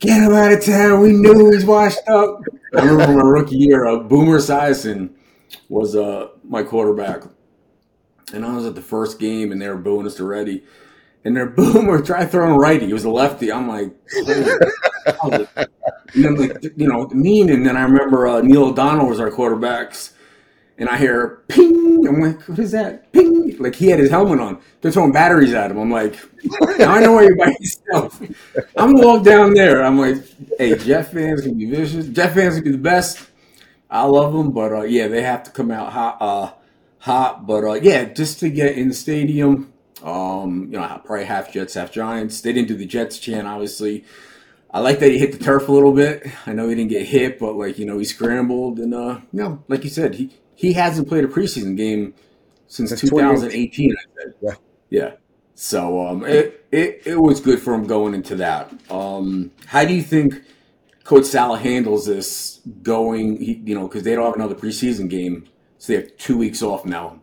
Get 0.00 0.22
him 0.22 0.32
out 0.32 0.52
of 0.52 0.64
town. 0.64 1.00
We 1.00 1.12
knew 1.12 1.34
he 1.34 1.56
was 1.56 1.64
washed 1.64 2.06
up. 2.08 2.40
I 2.74 2.84
remember 2.84 3.14
my 3.14 3.22
rookie 3.22 3.56
year, 3.56 3.86
uh, 3.86 3.98
Boomer 3.98 4.38
Esiason 4.38 5.10
was 5.68 5.96
uh, 5.96 6.28
my 6.42 6.62
quarterback, 6.62 7.22
and 8.32 8.44
I 8.44 8.54
was 8.54 8.66
at 8.66 8.74
the 8.74 8.82
first 8.82 9.18
game, 9.18 9.52
and 9.52 9.60
they 9.60 9.68
were 9.68 9.76
booing 9.76 10.06
us 10.06 10.20
already. 10.20 10.64
And 11.24 11.36
their 11.36 11.46
boomer 11.50 12.02
tried 12.02 12.30
throwing 12.30 12.56
righty. 12.56 12.86
He 12.86 12.92
was 12.92 13.04
a 13.04 13.10
lefty. 13.10 13.50
I'm 13.50 13.68
like, 13.68 13.94
and 14.16 15.48
then 16.14 16.36
like 16.36 16.62
you 16.76 16.88
know 16.88 17.06
mean. 17.08 17.50
And 17.50 17.64
then 17.64 17.76
I 17.76 17.82
remember 17.82 18.26
uh, 18.26 18.40
Neil 18.40 18.64
O'Donnell 18.64 19.08
was 19.08 19.20
our 19.20 19.30
quarterbacks, 19.30 20.12
and 20.78 20.88
I 20.88 20.96
hear 20.96 21.42
ping. 21.48 22.06
I'm 22.06 22.20
like, 22.20 22.48
what 22.48 22.58
is 22.58 22.72
that? 22.72 23.12
Ping! 23.12 23.56
Like 23.58 23.74
he 23.74 23.88
had 23.88 24.00
his 24.00 24.10
helmet 24.10 24.40
on. 24.40 24.60
They're 24.80 24.90
throwing 24.90 25.12
batteries 25.12 25.52
at 25.54 25.70
him. 25.70 25.78
I'm 25.78 25.90
like, 25.90 26.16
I 26.80 27.00
know 27.00 27.14
where 27.14 27.24
you're 27.24 27.36
by 27.36 27.54
yourself. 27.58 28.20
I'm 28.76 28.94
gonna 28.94 29.06
walk 29.06 29.24
down 29.24 29.54
there. 29.54 29.84
I'm 29.84 29.98
like, 29.98 30.24
hey, 30.58 30.76
Jets 30.76 31.10
fans 31.10 31.42
can 31.42 31.56
be 31.56 31.66
vicious. 31.66 32.06
Jets 32.08 32.34
fans 32.34 32.54
can 32.54 32.64
be 32.64 32.72
the 32.72 32.78
best. 32.78 33.26
I 33.90 34.04
love 34.04 34.32
them, 34.32 34.50
but 34.50 34.72
uh, 34.72 34.82
yeah, 34.82 35.08
they 35.08 35.22
have 35.22 35.44
to 35.44 35.50
come 35.50 35.70
out 35.70 35.92
hot. 35.92 36.16
Uh, 36.20 36.52
hot, 36.98 37.46
but 37.46 37.64
uh, 37.64 37.74
yeah, 37.74 38.04
just 38.04 38.40
to 38.40 38.48
get 38.48 38.76
in 38.76 38.88
the 38.88 38.94
stadium. 38.94 39.72
Um, 40.02 40.68
you 40.70 40.78
know, 40.78 41.00
probably 41.04 41.24
half 41.24 41.52
Jets, 41.52 41.74
half 41.74 41.92
Giants. 41.92 42.40
They 42.40 42.52
didn't 42.52 42.68
do 42.68 42.76
the 42.76 42.86
Jets 42.86 43.18
chant, 43.18 43.46
obviously. 43.46 44.04
I 44.70 44.80
like 44.80 44.98
that 44.98 45.10
he 45.10 45.18
hit 45.18 45.32
the 45.32 45.38
turf 45.38 45.68
a 45.68 45.72
little 45.72 45.92
bit. 45.92 46.26
I 46.46 46.52
know 46.52 46.68
he 46.68 46.74
didn't 46.74 46.90
get 46.90 47.06
hit, 47.06 47.38
but 47.38 47.54
like 47.54 47.78
you 47.78 47.86
know, 47.86 47.98
he 47.98 48.04
scrambled 48.04 48.80
and 48.80 48.92
uh, 48.92 49.20
you 49.32 49.40
know, 49.40 49.62
like 49.68 49.84
you 49.84 49.90
said, 49.90 50.16
he 50.16 50.30
he 50.54 50.72
hasn't 50.72 51.08
played 51.08 51.24
a 51.24 51.28
preseason 51.28 51.76
game 51.76 52.14
since 52.66 52.98
2018. 53.00 53.94
Yeah, 54.40 54.54
yeah. 54.90 55.12
So 55.54 56.06
um, 56.06 56.24
it, 56.24 56.66
it 56.72 57.02
it 57.06 57.20
was 57.20 57.40
good 57.40 57.60
for 57.60 57.74
him 57.74 57.86
going 57.86 58.14
into 58.14 58.36
that. 58.36 58.72
Um, 58.90 59.52
how 59.66 59.84
do 59.84 59.94
you 59.94 60.02
think 60.02 60.42
Coach 61.04 61.26
Saleh 61.26 61.60
handles 61.60 62.06
this 62.06 62.60
going? 62.82 63.40
You 63.40 63.74
know, 63.74 63.86
because 63.86 64.02
they 64.02 64.14
don't 64.14 64.24
have 64.24 64.34
another 64.34 64.54
preseason 64.54 65.08
game 65.08 65.46
So 65.78 65.92
they 65.92 66.00
have 66.00 66.16
two 66.16 66.36
weeks 66.36 66.62
off 66.62 66.84
now. 66.84 67.20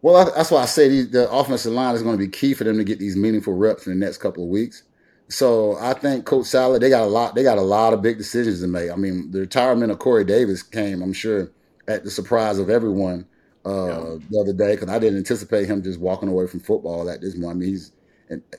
Well, 0.00 0.32
that's 0.32 0.50
why 0.52 0.62
I 0.62 0.66
say 0.66 1.02
the 1.02 1.28
offensive 1.30 1.72
line 1.72 1.94
is 1.94 2.02
going 2.02 2.16
to 2.16 2.24
be 2.24 2.30
key 2.30 2.54
for 2.54 2.62
them 2.62 2.78
to 2.78 2.84
get 2.84 3.00
these 3.00 3.16
meaningful 3.16 3.54
reps 3.54 3.86
in 3.86 3.98
the 3.98 4.04
next 4.04 4.18
couple 4.18 4.44
of 4.44 4.48
weeks. 4.48 4.84
So 5.28 5.76
I 5.78 5.92
think 5.92 6.24
Coach 6.24 6.46
Saleh, 6.46 6.80
they 6.80 6.88
got 6.88 7.02
a 7.02 7.10
lot. 7.10 7.34
They 7.34 7.42
got 7.42 7.58
a 7.58 7.62
lot 7.62 7.92
of 7.92 8.00
big 8.00 8.16
decisions 8.16 8.62
to 8.62 8.66
make. 8.66 8.90
I 8.90 8.96
mean, 8.96 9.30
the 9.30 9.40
retirement 9.40 9.92
of 9.92 9.98
Corey 9.98 10.24
Davis 10.24 10.62
came, 10.62 11.02
I'm 11.02 11.12
sure, 11.12 11.50
at 11.86 12.04
the 12.04 12.10
surprise 12.10 12.58
of 12.58 12.70
everyone 12.70 13.26
uh, 13.66 13.86
yeah. 13.86 14.16
the 14.30 14.40
other 14.40 14.52
day 14.52 14.74
because 14.74 14.88
I 14.88 14.98
didn't 14.98 15.18
anticipate 15.18 15.66
him 15.66 15.82
just 15.82 16.00
walking 16.00 16.28
away 16.28 16.46
from 16.46 16.60
football 16.60 17.10
at 17.10 17.20
this 17.20 17.36
moment. 17.36 17.56
I 17.56 17.60
mean, 17.60 17.68
he's 17.68 17.92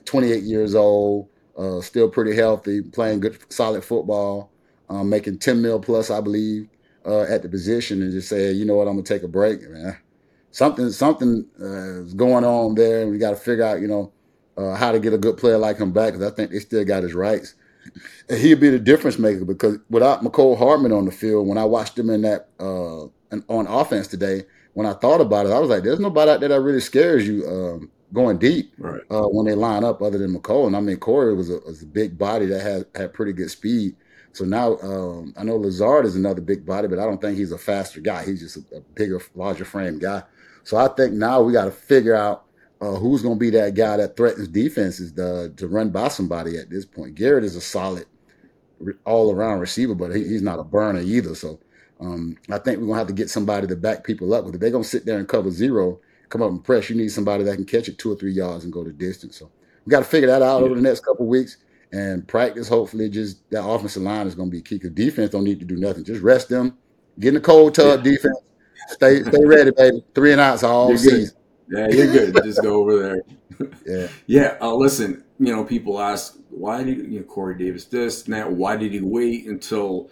28 0.04 0.44
years 0.44 0.74
old, 0.76 1.28
uh, 1.58 1.80
still 1.80 2.08
pretty 2.08 2.36
healthy, 2.36 2.82
playing 2.82 3.20
good, 3.20 3.38
solid 3.52 3.84
football, 3.84 4.50
um, 4.88 5.08
making 5.08 5.38
10 5.38 5.60
mil 5.60 5.80
plus, 5.80 6.10
I 6.10 6.20
believe, 6.20 6.68
uh, 7.04 7.22
at 7.22 7.42
the 7.42 7.48
position, 7.48 8.02
and 8.02 8.12
just 8.12 8.28
say, 8.28 8.52
you 8.52 8.64
know 8.64 8.76
what, 8.76 8.86
I'm 8.86 8.94
gonna 8.94 9.02
take 9.02 9.22
a 9.22 9.28
break, 9.28 9.68
man. 9.68 9.96
Something, 10.52 10.90
something 10.90 11.46
uh, 11.60 12.02
is 12.02 12.14
going 12.14 12.44
on 12.44 12.74
there, 12.74 13.02
and 13.02 13.10
we 13.10 13.18
got 13.18 13.30
to 13.30 13.36
figure 13.36 13.64
out, 13.64 13.80
you 13.80 13.86
know, 13.86 14.12
uh, 14.60 14.74
how 14.74 14.92
to 14.92 15.00
get 15.00 15.12
a 15.12 15.18
good 15.18 15.36
player 15.36 15.58
like 15.58 15.78
him 15.78 15.92
back 15.92 16.12
because 16.12 16.30
I 16.30 16.34
think 16.34 16.50
they 16.50 16.58
still 16.58 16.84
got 16.84 17.02
his 17.02 17.14
rights. 17.14 17.54
And 18.28 18.38
he'd 18.38 18.60
be 18.60 18.68
the 18.68 18.78
difference 18.78 19.18
maker 19.18 19.44
because 19.44 19.78
without 19.88 20.22
Mecole 20.22 20.58
Hardman 20.58 20.92
on 20.92 21.06
the 21.06 21.12
field, 21.12 21.48
when 21.48 21.58
I 21.58 21.64
watched 21.64 21.98
him 21.98 22.10
in 22.10 22.22
that 22.22 22.48
uh, 22.60 23.04
on 23.48 23.66
offense 23.66 24.06
today, 24.06 24.42
when 24.74 24.86
I 24.86 24.92
thought 24.92 25.20
about 25.20 25.46
it, 25.46 25.52
I 25.52 25.58
was 25.58 25.70
like, 25.70 25.82
"There's 25.82 25.98
nobody 25.98 26.30
out 26.30 26.40
there 26.40 26.50
that 26.50 26.60
really 26.60 26.80
scares 26.80 27.26
you 27.26 27.46
um, 27.48 27.90
going 28.12 28.38
deep 28.38 28.72
right. 28.78 29.00
uh, 29.10 29.22
when 29.22 29.46
they 29.46 29.54
line 29.54 29.82
up, 29.82 30.02
other 30.02 30.18
than 30.18 30.34
Mecole." 30.34 30.66
And 30.66 30.76
I 30.76 30.80
mean, 30.80 30.98
Corey 30.98 31.34
was 31.34 31.50
a, 31.50 31.58
was 31.60 31.82
a 31.82 31.86
big 31.86 32.18
body 32.18 32.46
that 32.46 32.60
had 32.60 32.84
had 32.94 33.14
pretty 33.14 33.32
good 33.32 33.50
speed. 33.50 33.96
So 34.32 34.44
now 34.44 34.78
um, 34.78 35.34
I 35.36 35.42
know 35.42 35.56
Lazard 35.56 36.06
is 36.06 36.14
another 36.14 36.40
big 36.40 36.64
body, 36.64 36.86
but 36.86 36.98
I 36.98 37.04
don't 37.04 37.20
think 37.20 37.36
he's 37.36 37.50
a 37.50 37.58
faster 37.58 38.00
guy. 38.00 38.24
He's 38.24 38.40
just 38.40 38.58
a, 38.58 38.76
a 38.76 38.80
bigger, 38.94 39.20
larger 39.34 39.64
frame 39.64 39.98
guy. 39.98 40.22
So 40.62 40.76
I 40.76 40.86
think 40.88 41.14
now 41.14 41.42
we 41.42 41.52
got 41.52 41.64
to 41.64 41.72
figure 41.72 42.14
out 42.14 42.44
uh, 42.80 42.94
who's 42.94 43.22
going 43.22 43.36
to 43.36 43.40
be 43.40 43.50
that 43.50 43.74
guy 43.74 43.96
that 43.96 44.16
threatens 44.16 44.48
defenses 44.48 45.12
to, 45.12 45.52
to 45.56 45.68
run 45.68 45.90
by 45.90 46.08
somebody 46.08 46.56
at 46.56 46.70
this 46.70 46.84
point. 46.84 47.14
Garrett 47.14 47.44
is 47.44 47.56
a 47.56 47.60
solid 47.60 48.06
all 49.04 49.32
around 49.32 49.60
receiver, 49.60 49.94
but 49.94 50.14
he, 50.14 50.26
he's 50.26 50.42
not 50.42 50.58
a 50.58 50.64
burner 50.64 51.00
either. 51.00 51.34
So 51.34 51.58
um, 52.00 52.36
I 52.50 52.58
think 52.58 52.78
we're 52.78 52.86
going 52.86 52.94
to 52.94 52.98
have 52.98 53.06
to 53.08 53.12
get 53.12 53.28
somebody 53.28 53.66
to 53.66 53.76
back 53.76 54.04
people 54.04 54.32
up. 54.32 54.46
But 54.46 54.54
if 54.54 54.60
they're 54.60 54.70
going 54.70 54.84
to 54.84 54.88
sit 54.88 55.04
there 55.04 55.18
and 55.18 55.28
cover 55.28 55.50
zero, 55.50 56.00
come 56.30 56.42
up 56.42 56.50
and 56.50 56.64
press, 56.64 56.88
you 56.88 56.96
need 56.96 57.10
somebody 57.10 57.44
that 57.44 57.56
can 57.56 57.66
catch 57.66 57.88
it 57.88 57.98
two 57.98 58.12
or 58.12 58.16
three 58.16 58.32
yards 58.32 58.64
and 58.64 58.72
go 58.72 58.82
the 58.82 58.92
distance. 58.92 59.36
So 59.36 59.50
we 59.84 59.90
got 59.90 59.98
to 59.98 60.04
figure 60.04 60.28
that 60.28 60.42
out 60.42 60.60
yeah. 60.60 60.64
over 60.64 60.74
the 60.74 60.80
next 60.80 61.04
couple 61.04 61.26
weeks 61.26 61.58
and 61.92 62.26
practice. 62.26 62.68
Hopefully, 62.68 63.10
just 63.10 63.48
that 63.50 63.66
offensive 63.66 64.02
line 64.02 64.26
is 64.26 64.34
going 64.34 64.48
to 64.50 64.56
be 64.56 64.62
key 64.62 64.76
because 64.76 64.92
defense 64.92 65.30
don't 65.30 65.44
need 65.44 65.60
to 65.60 65.66
do 65.66 65.76
nothing. 65.76 66.04
Just 66.04 66.22
rest 66.22 66.48
them, 66.48 66.78
get 67.18 67.28
in 67.28 67.34
the 67.34 67.40
cold 67.40 67.74
tub 67.74 68.04
yeah. 68.06 68.12
defense. 68.12 68.38
Stay, 68.88 69.22
stay 69.22 69.44
ready, 69.44 69.70
baby. 69.70 70.02
Three 70.14 70.32
and 70.32 70.40
outs 70.40 70.62
all 70.62 70.96
season. 70.96 71.36
Yeah, 71.70 71.88
you're 71.88 72.12
good. 72.12 72.42
Just 72.44 72.62
go 72.62 72.76
over 72.80 72.98
there. 73.02 73.22
Yeah. 73.86 74.08
Yeah. 74.26 74.56
Uh, 74.62 74.74
listen, 74.74 75.22
you 75.38 75.54
know, 75.54 75.64
people 75.64 76.00
ask 76.00 76.34
why 76.48 76.82
did 76.82 76.96
you 77.12 77.20
know 77.20 77.26
Corey 77.26 77.58
Davis 77.58 77.84
this 77.84 78.24
and 78.24 78.32
that? 78.32 78.50
Why 78.50 78.74
did 78.76 78.92
he 78.92 79.00
wait 79.02 79.46
until 79.46 80.08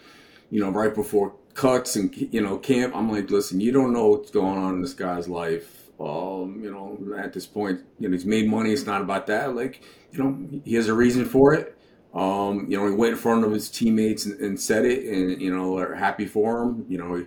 you 0.50 0.60
know 0.60 0.68
right 0.70 0.94
before 0.94 1.34
cuts 1.54 1.96
and 1.96 2.14
you 2.14 2.42
know 2.42 2.58
camp? 2.58 2.94
I'm 2.94 3.10
like, 3.10 3.30
listen, 3.30 3.58
you 3.60 3.72
don't 3.72 3.94
know 3.94 4.08
what's 4.08 4.30
going 4.30 4.58
on 4.58 4.74
in 4.74 4.82
this 4.82 4.92
guy's 4.92 5.28
life. 5.28 5.86
Um, 5.98 6.60
you 6.62 6.70
know, 6.70 6.98
at 7.18 7.32
this 7.32 7.46
point, 7.46 7.80
you 7.98 8.08
know, 8.08 8.12
he's 8.12 8.26
made 8.26 8.50
money. 8.50 8.70
It's 8.72 8.86
not 8.86 9.00
about 9.00 9.26
that. 9.28 9.56
Like, 9.56 9.80
you 10.12 10.22
know, 10.22 10.60
he 10.66 10.74
has 10.74 10.88
a 10.88 10.94
reason 10.94 11.24
for 11.24 11.54
it. 11.54 11.74
Um, 12.14 12.66
you 12.68 12.76
know, 12.76 12.86
he 12.86 12.94
went 12.94 13.12
in 13.14 13.18
front 13.18 13.44
of 13.46 13.52
his 13.52 13.70
teammates 13.70 14.26
and, 14.26 14.38
and 14.40 14.60
said 14.60 14.84
it, 14.84 15.04
and 15.06 15.40
you 15.40 15.56
know, 15.56 15.78
are 15.78 15.94
happy 15.94 16.26
for 16.26 16.64
him. 16.64 16.84
You 16.88 16.98
know, 16.98 17.26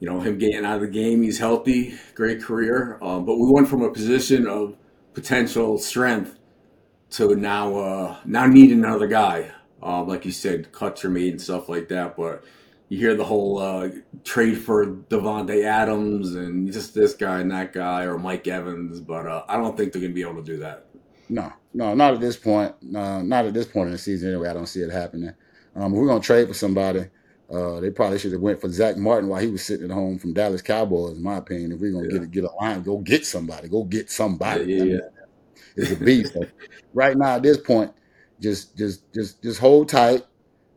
you 0.00 0.08
know, 0.08 0.20
him 0.20 0.38
getting 0.38 0.64
out 0.64 0.76
of 0.76 0.80
the 0.82 0.88
game. 0.88 1.22
He's 1.22 1.38
healthy, 1.38 1.94
great 2.14 2.42
career. 2.42 2.98
Um, 3.02 3.24
but 3.24 3.36
we 3.36 3.50
went 3.50 3.68
from 3.68 3.82
a 3.82 3.90
position 3.90 4.46
of 4.46 4.76
potential 5.14 5.78
strength 5.78 6.38
to 7.10 7.34
now 7.34 7.76
uh, 7.76 8.16
now 8.24 8.46
need 8.46 8.70
another 8.70 9.06
guy. 9.06 9.52
Um, 9.82 10.08
like 10.08 10.24
you 10.24 10.32
said, 10.32 10.72
cuts 10.72 11.04
are 11.04 11.10
made 11.10 11.32
and 11.32 11.40
stuff 11.40 11.68
like 11.68 11.88
that. 11.88 12.16
But 12.16 12.44
you 12.88 12.98
hear 12.98 13.14
the 13.14 13.24
whole 13.24 13.58
uh, 13.58 13.88
trade 14.24 14.56
for 14.56 14.86
Davante 14.86 15.64
Adams 15.64 16.34
and 16.34 16.72
just 16.72 16.94
this 16.94 17.14
guy 17.14 17.40
and 17.40 17.50
that 17.50 17.72
guy 17.72 18.04
or 18.04 18.18
Mike 18.18 18.46
Evans. 18.46 19.00
But 19.00 19.26
uh, 19.26 19.44
I 19.48 19.56
don't 19.56 19.76
think 19.76 19.92
they're 19.92 20.00
going 20.00 20.12
to 20.12 20.14
be 20.14 20.22
able 20.22 20.42
to 20.42 20.52
do 20.52 20.58
that. 20.58 20.86
No, 21.28 21.52
no, 21.74 21.94
not 21.94 22.14
at 22.14 22.20
this 22.20 22.36
point. 22.36 22.74
No, 22.82 23.22
not 23.22 23.46
at 23.46 23.54
this 23.54 23.66
point 23.66 23.86
in 23.86 23.92
the 23.92 23.98
season. 23.98 24.28
Anyway, 24.28 24.48
I 24.48 24.52
don't 24.52 24.66
see 24.66 24.80
it 24.80 24.92
happening. 24.92 25.34
Um, 25.74 25.92
we're 25.92 26.06
going 26.06 26.20
to 26.20 26.26
trade 26.26 26.48
for 26.48 26.54
somebody. 26.54 27.06
Uh, 27.52 27.78
they 27.80 27.90
probably 27.90 28.18
should 28.18 28.32
have 28.32 28.40
went 28.40 28.60
for 28.60 28.68
Zack 28.68 28.96
Martin 28.96 29.28
while 29.28 29.40
he 29.40 29.46
was 29.46 29.64
sitting 29.64 29.86
at 29.86 29.94
home 29.94 30.18
from 30.18 30.32
Dallas 30.32 30.62
Cowboys, 30.62 31.16
in 31.16 31.22
my 31.22 31.36
opinion. 31.36 31.72
If 31.72 31.80
we're 31.80 31.92
gonna 31.92 32.06
yeah. 32.06 32.12
get 32.12 32.22
a, 32.22 32.26
get 32.26 32.44
a 32.44 32.52
line, 32.60 32.82
go 32.82 32.98
get 32.98 33.24
somebody. 33.24 33.68
Go 33.68 33.84
get 33.84 34.10
somebody. 34.10 34.64
Yeah, 34.64 34.84
yeah, 34.84 34.98
It's 35.76 35.92
a 35.92 35.96
beast. 35.96 36.36
right 36.94 37.16
now, 37.16 37.36
at 37.36 37.44
this 37.44 37.58
point, 37.58 37.92
just 38.40 38.76
just 38.76 39.12
just 39.14 39.42
just 39.42 39.60
hold 39.60 39.88
tight. 39.88 40.24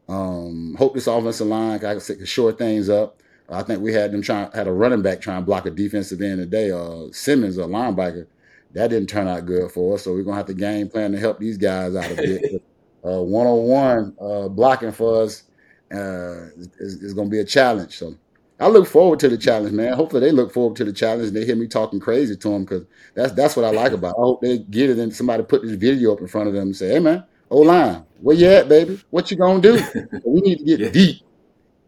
Um, 0.08 0.76
hope 0.78 0.94
this 0.94 1.08
offensive 1.08 1.48
line 1.48 1.84
I 1.84 1.96
can 1.96 2.26
shore 2.26 2.52
things 2.52 2.90
up. 2.90 3.20
I 3.48 3.64
think 3.64 3.82
we 3.82 3.92
had 3.92 4.12
them 4.12 4.22
trying 4.22 4.52
had 4.52 4.68
a 4.68 4.72
running 4.72 5.02
back 5.02 5.22
trying 5.22 5.42
to 5.42 5.46
block 5.46 5.66
a 5.66 5.72
defensive 5.72 6.22
end 6.22 6.38
today. 6.38 6.70
Uh, 6.70 7.06
Simmons, 7.12 7.58
a 7.58 7.62
linebacker, 7.62 8.28
that 8.74 8.90
didn't 8.90 9.10
turn 9.10 9.28
out 9.28 9.48
good 9.48 9.72
for 9.72 9.96
us. 9.96 10.04
So 10.04 10.14
we're 10.14 10.22
gonna 10.22 10.38
have 10.38 10.46
to 10.46 10.54
game 10.54 10.88
plan 10.88 11.14
to 11.14 11.20
help 11.20 11.40
these 11.40 11.58
guys 11.58 11.96
out 11.96 12.12
a 12.12 12.16
bit. 12.16 12.64
One 13.02 13.48
on 13.48 14.14
one 14.16 14.50
blocking 14.54 14.92
for 14.92 15.24
us 15.24 15.44
uh, 15.92 16.50
is, 16.80 17.02
is 17.02 17.14
going 17.14 17.28
to 17.28 17.32
be 17.32 17.40
a 17.40 17.46
challenge. 17.46 17.98
So 17.98 18.16
I 18.60 18.68
look 18.68 18.88
forward 18.88 19.20
to 19.20 19.30
the 19.30 19.38
challenge, 19.38 19.74
man. 19.74 19.94
Hopefully 19.94 20.22
they 20.22 20.32
look 20.32 20.52
forward 20.52 20.76
to 20.78 20.84
the 20.84 20.92
challenge 20.92 21.28
and 21.28 21.36
they 21.36 21.46
hear 21.46 21.56
me 21.56 21.68
talking 21.68 22.00
crazy 22.00 22.36
to 22.36 22.50
them 22.50 22.66
because 22.66 22.86
that's 23.14 23.32
that's 23.32 23.56
what 23.56 23.66
I 23.66 23.72
like 23.72 23.94
about. 23.94 24.16
It. 24.16 24.20
I 24.20 24.22
hope 24.22 24.42
they 24.42 24.58
get 24.60 24.90
it 24.90 25.00
and 25.00 25.16
somebody 25.16 25.44
put 25.44 25.62
this 25.62 25.76
video 25.76 26.14
up 26.14 26.20
in 26.20 26.28
front 26.28 26.50
of 26.50 26.54
them 26.54 26.64
and 26.64 26.76
say, 26.76 26.90
"Hey, 26.90 27.00
man, 27.00 27.24
O 27.50 27.60
line, 27.60 28.04
where 28.20 28.36
you 28.36 28.48
at, 28.48 28.68
baby? 28.68 29.00
What 29.12 29.32
you 29.32 29.38
gonna 29.38 29.62
do? 29.62 29.82
we 30.26 30.42
need 30.42 30.58
to 30.58 30.64
get 30.66 30.80
yeah. 30.80 30.90
deep, 30.90 31.22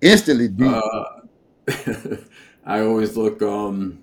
instantly 0.01 0.47
deep." 0.47 0.67
Uh, 0.67 1.03
I 2.65 2.81
always 2.81 3.17
look, 3.17 3.41
um, 3.41 3.99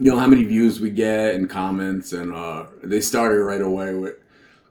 you 0.00 0.10
know, 0.10 0.18
how 0.18 0.26
many 0.26 0.42
views 0.42 0.80
we 0.80 0.90
get 0.90 1.36
and 1.36 1.48
comments, 1.48 2.12
and 2.12 2.34
uh, 2.34 2.66
they 2.82 3.00
started 3.00 3.38
right 3.38 3.60
away 3.60 3.94
with 3.94 4.16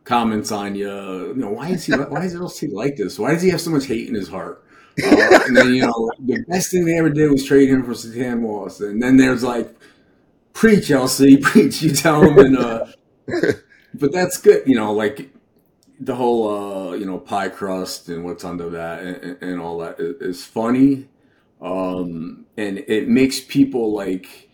comments 0.03 0.51
on 0.51 0.75
you. 0.75 0.87
You 0.87 1.35
know, 1.35 1.51
why 1.51 1.69
is 1.69 1.85
he? 1.85 1.93
Why 1.93 2.25
is 2.25 2.35
LC 2.35 2.71
like 2.71 2.95
this? 2.97 3.19
Why 3.19 3.33
does 3.33 3.41
he 3.41 3.49
have 3.49 3.61
so 3.61 3.71
much 3.71 3.85
hate 3.85 4.07
in 4.07 4.15
his 4.15 4.29
heart? 4.29 4.63
Uh, 5.03 5.39
and 5.45 5.57
then 5.57 5.73
you 5.73 5.81
know, 5.81 6.11
the 6.19 6.43
best 6.47 6.71
thing 6.71 6.85
they 6.85 6.97
ever 6.97 7.09
did 7.09 7.31
was 7.31 7.45
trade 7.45 7.69
him 7.69 7.83
for 7.83 7.95
Santana 7.95 8.35
Moss. 8.37 8.79
And 8.79 9.01
then 9.01 9.17
there's 9.17 9.43
like, 9.43 9.73
preach 10.53 10.89
LC, 10.89 11.41
preach. 11.41 11.81
You 11.81 11.91
tell 11.93 12.21
him, 12.21 12.37
and 12.37 12.57
uh, 12.57 12.85
but 13.93 14.11
that's 14.11 14.37
good. 14.37 14.63
You 14.67 14.75
know, 14.75 14.93
like 14.93 15.29
the 15.99 16.15
whole 16.15 16.49
uh, 16.49 16.93
you 16.93 17.05
know 17.05 17.19
pie 17.19 17.49
crust 17.49 18.09
and 18.09 18.23
what's 18.23 18.43
under 18.43 18.69
that 18.71 19.03
and, 19.03 19.37
and 19.41 19.61
all 19.61 19.79
that 19.79 19.95
is 19.99 20.45
funny, 20.45 21.07
um, 21.61 22.45
and 22.57 22.79
it 22.79 23.07
makes 23.07 23.39
people 23.39 23.93
like 23.93 24.49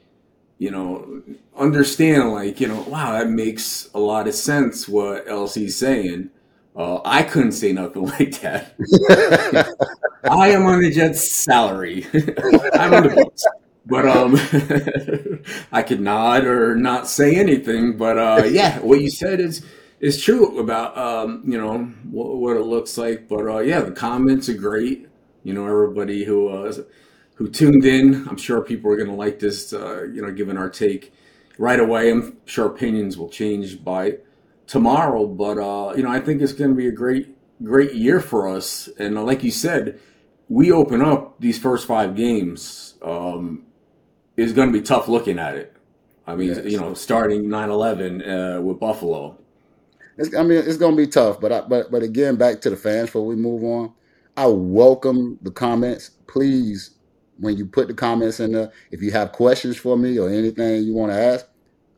you 0.59 0.69
know, 0.69 1.23
understand 1.57 2.33
like, 2.33 2.59
you 2.59 2.67
know, 2.67 2.81
wow, 2.81 3.13
that 3.13 3.29
makes 3.29 3.89
a 3.93 3.99
lot 3.99 4.27
of 4.27 4.35
sense 4.35 4.87
what 4.87 5.25
LC's 5.25 5.75
saying. 5.75 6.29
Uh, 6.75 6.99
I 7.03 7.23
couldn't 7.23 7.53
say 7.53 7.71
nothing 7.71 8.05
like 8.19 8.39
that. 8.41 8.75
I 10.29 10.49
am 10.49 10.65
on 10.65 10.81
the 10.81 10.91
Jets' 10.91 11.31
salary. 11.31 12.05
I'm 12.73 12.93
on 12.93 13.03
the 13.03 13.13
books. 13.15 13.45
But 13.85 14.05
um, 14.05 14.35
I 15.71 15.81
could 15.81 15.99
nod 15.99 16.45
or 16.45 16.75
not 16.75 17.07
say 17.07 17.35
anything. 17.35 17.97
But 17.97 18.19
uh, 18.19 18.43
yeah, 18.45 18.79
what 18.79 19.01
you 19.01 19.09
said 19.09 19.39
is 19.39 19.65
is 19.99 20.21
true 20.21 20.59
about 20.59 20.95
um, 20.97 21.41
you 21.45 21.57
know 21.57 21.85
what, 22.11 22.37
what, 22.37 22.57
it 22.57 22.65
looks 22.65 22.97
like. 22.97 23.27
But 23.27 23.47
uh, 23.47 23.59
yeah, 23.59 23.79
the 23.79 23.91
comments 23.91 24.47
are 24.47 24.53
great. 24.53 25.07
You 25.43 25.53
know, 25.53 25.65
everybody 25.65 26.23
who 26.23 26.49
uh, 26.49 26.73
who 27.39 27.49
tuned 27.49 27.85
in. 27.85 28.27
I'm 28.27 28.35
sure 28.35 28.61
people 28.61 28.91
are 28.91 28.97
going 28.97 29.09
to 29.09 29.15
like 29.15 29.39
this, 29.39 29.71
uh, 29.71 30.03
you 30.03 30.21
know, 30.21 30.29
given 30.29 30.57
our 30.57 30.69
take 30.69 31.13
right 31.57 31.79
away. 31.79 32.11
I'm 32.11 32.37
sure 32.45 32.65
opinions 32.67 33.17
will 33.17 33.29
change 33.29 33.81
by 33.81 34.17
tomorrow, 34.67 35.25
but 35.25 35.57
uh, 35.57 35.93
you 35.95 36.03
know, 36.03 36.11
I 36.11 36.19
think 36.19 36.41
it's 36.41 36.51
going 36.51 36.71
to 36.71 36.75
be 36.75 36.87
a 36.87 36.91
great, 36.91 37.29
great 37.63 37.93
year 37.93 38.19
for 38.19 38.49
us. 38.49 38.89
And 38.99 39.17
uh, 39.17 39.23
like 39.23 39.41
you 39.41 39.51
said, 39.51 40.01
we 40.49 40.69
open 40.69 41.01
up 41.01 41.39
these 41.39 41.57
first 41.57 41.87
five 41.87 42.13
games. 42.13 42.95
Um, 43.01 43.63
is 44.35 44.53
going 44.53 44.71
to 44.71 44.77
be 44.77 44.83
tough 44.83 45.07
looking 45.07 45.39
at 45.39 45.55
it. 45.55 45.75
I 46.27 46.35
mean, 46.35 46.49
yes. 46.49 46.65
you 46.65 46.79
know, 46.79 46.93
starting 46.93 47.45
9-11 47.45 48.57
uh, 48.57 48.61
with 48.61 48.79
Buffalo. 48.79 49.37
It's, 50.17 50.33
I 50.35 50.43
mean, 50.43 50.59
it's 50.59 50.77
going 50.77 50.95
to 50.95 50.97
be 50.97 51.07
tough, 51.07 51.39
but 51.39 51.51
I, 51.51 51.61
but 51.61 51.89
but 51.89 52.03
again, 52.03 52.35
back 52.35 52.59
to 52.61 52.69
the 52.69 52.75
fans 52.75 53.07
before 53.07 53.25
we 53.25 53.35
move 53.35 53.63
on. 53.63 53.93
I 54.35 54.47
welcome 54.47 55.39
the 55.41 55.51
comments. 55.51 56.11
Please 56.27 56.91
when 57.39 57.57
you 57.57 57.65
put 57.65 57.87
the 57.87 57.93
comments 57.93 58.39
in 58.39 58.51
there. 58.51 58.71
If 58.91 59.01
you 59.01 59.11
have 59.11 59.31
questions 59.31 59.77
for 59.77 59.97
me 59.97 60.17
or 60.19 60.29
anything 60.29 60.83
you 60.83 60.93
want 60.93 61.11
to 61.11 61.17
ask, 61.17 61.45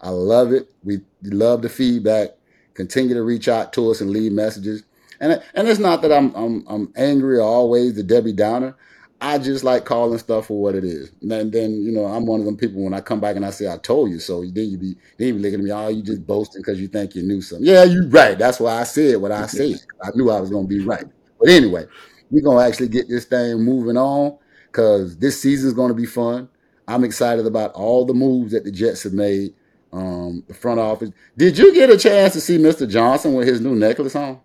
I 0.02 0.10
love 0.10 0.52
it. 0.52 0.72
We 0.84 1.02
love 1.24 1.62
the 1.62 1.70
feedback. 1.70 2.30
Continue 2.74 3.16
to 3.16 3.24
reach 3.24 3.48
out 3.48 3.74
to 3.74 3.92
us 3.92 4.02
and 4.02 4.10
leave 4.12 4.32
messages. 4.32 4.84
And 5.20 5.42
and 5.54 5.68
it's 5.68 5.80
not 5.80 6.02
that 6.02 6.12
I'm 6.12 6.34
I'm 6.36 6.66
I'm 6.68 6.94
angry 6.96 7.38
or 7.38 7.44
always 7.44 7.96
the 7.96 8.04
Debbie 8.04 8.34
Downer. 8.34 8.76
I 9.24 9.38
just 9.38 9.64
like 9.64 9.86
calling 9.86 10.18
stuff 10.18 10.48
for 10.48 10.60
what 10.60 10.74
it 10.74 10.84
is. 10.84 11.12
And 11.22 11.52
then, 11.52 11.84
you 11.84 11.92
know, 11.92 12.06
I'm 12.06 12.26
one 12.26 12.40
of 12.40 12.48
them 12.48 12.58
people 12.58 12.84
when 12.84 12.96
I 12.96 13.02
come 13.02 13.20
back 13.20 13.36
and 13.36 13.46
I 13.46 13.52
say, 13.52 13.72
I 13.72 13.78
told 13.78 14.10
you 14.10 14.18
so, 14.18 14.44
then 14.44 14.68
you 14.68 14.78
be 14.80 14.96
then 15.18 15.28
you 15.28 15.34
be 15.36 15.40
looking 15.40 15.60
at 15.60 15.64
me, 15.64 15.72
oh, 15.72 15.90
you 15.90 16.02
just 16.02 16.26
boasting 16.26 16.64
because 16.64 16.82
you 16.82 16.88
think 16.88 17.14
you 17.14 17.22
knew 17.22 17.40
something. 17.40 17.68
Yeah, 17.68 17.84
you 17.84 18.08
right. 18.10 18.38
That's 18.38 18.60
why 18.60 18.80
I 18.80 18.84
said 18.84 19.18
what 19.18 19.32
I 19.32 19.46
said. 19.46 19.76
I 20.04 20.10
knew 20.16 20.32
I 20.32 20.40
was 20.40 20.50
gonna 20.50 20.68
be 20.68 20.84
right. 20.84 21.06
But 21.40 21.50
anyway, 21.50 21.86
we're 22.32 22.42
gonna 22.42 22.68
actually 22.68 22.90
get 22.90 23.08
this 23.10 23.26
thing 23.26 23.60
moving 23.62 23.98
on 23.98 24.40
because 24.72 25.18
this 25.18 25.42
season 25.42 25.68
is 25.68 25.74
gonna 25.74 25.94
be 25.94 26.06
fun. 26.06 26.50
I'm 26.88 27.04
excited 27.04 27.46
about 27.46 27.74
all 27.74 28.06
the 28.06 28.14
moves 28.14 28.54
that 28.54 28.64
the 28.64 28.72
Jets 28.72 29.04
have 29.04 29.14
made. 29.14 29.54
Um, 29.94 30.46
the 30.48 30.54
front 30.54 30.80
office. 30.80 31.12
Did 31.36 31.58
you 31.58 31.74
get 31.74 31.90
a 31.90 31.98
chance 31.98 32.32
to 32.32 32.40
see 32.40 32.58
Mr. 32.58 32.90
Johnson 32.90 33.34
with 33.34 33.46
his 33.46 33.60
new 33.60 33.76
necklace 33.76 34.16
on? 34.16 34.40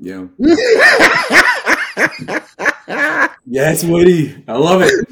Yeah. 0.00 0.26
yes, 3.46 3.84
Woody. 3.84 4.42
I 4.48 4.56
love 4.56 4.82
it. 4.82 5.08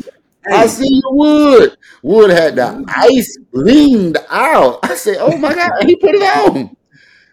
Hey. 0.49 0.55
I 0.57 0.67
see 0.67 0.89
you, 0.89 1.03
Wood. 1.11 1.77
Wood 2.03 2.31
had 2.31 2.57
the 2.57 2.85
ice 2.89 3.39
gleamed 3.53 4.19
out. 4.29 4.81
I 4.83 4.95
say, 4.97 5.17
oh 5.21 5.37
my 5.37 5.55
God, 5.55 5.71
he 5.85 5.95
put 5.95 6.17
it 6.17 6.23
on. 6.23 6.77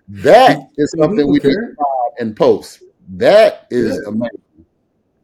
That 0.08 0.60
is 0.77 0.94
something 0.96 1.27
we 1.27 1.39
can 1.39 1.75
and 2.20 2.36
post. 2.36 2.84
That 3.10 3.67
is 3.72 3.98
amazing. 4.05 4.35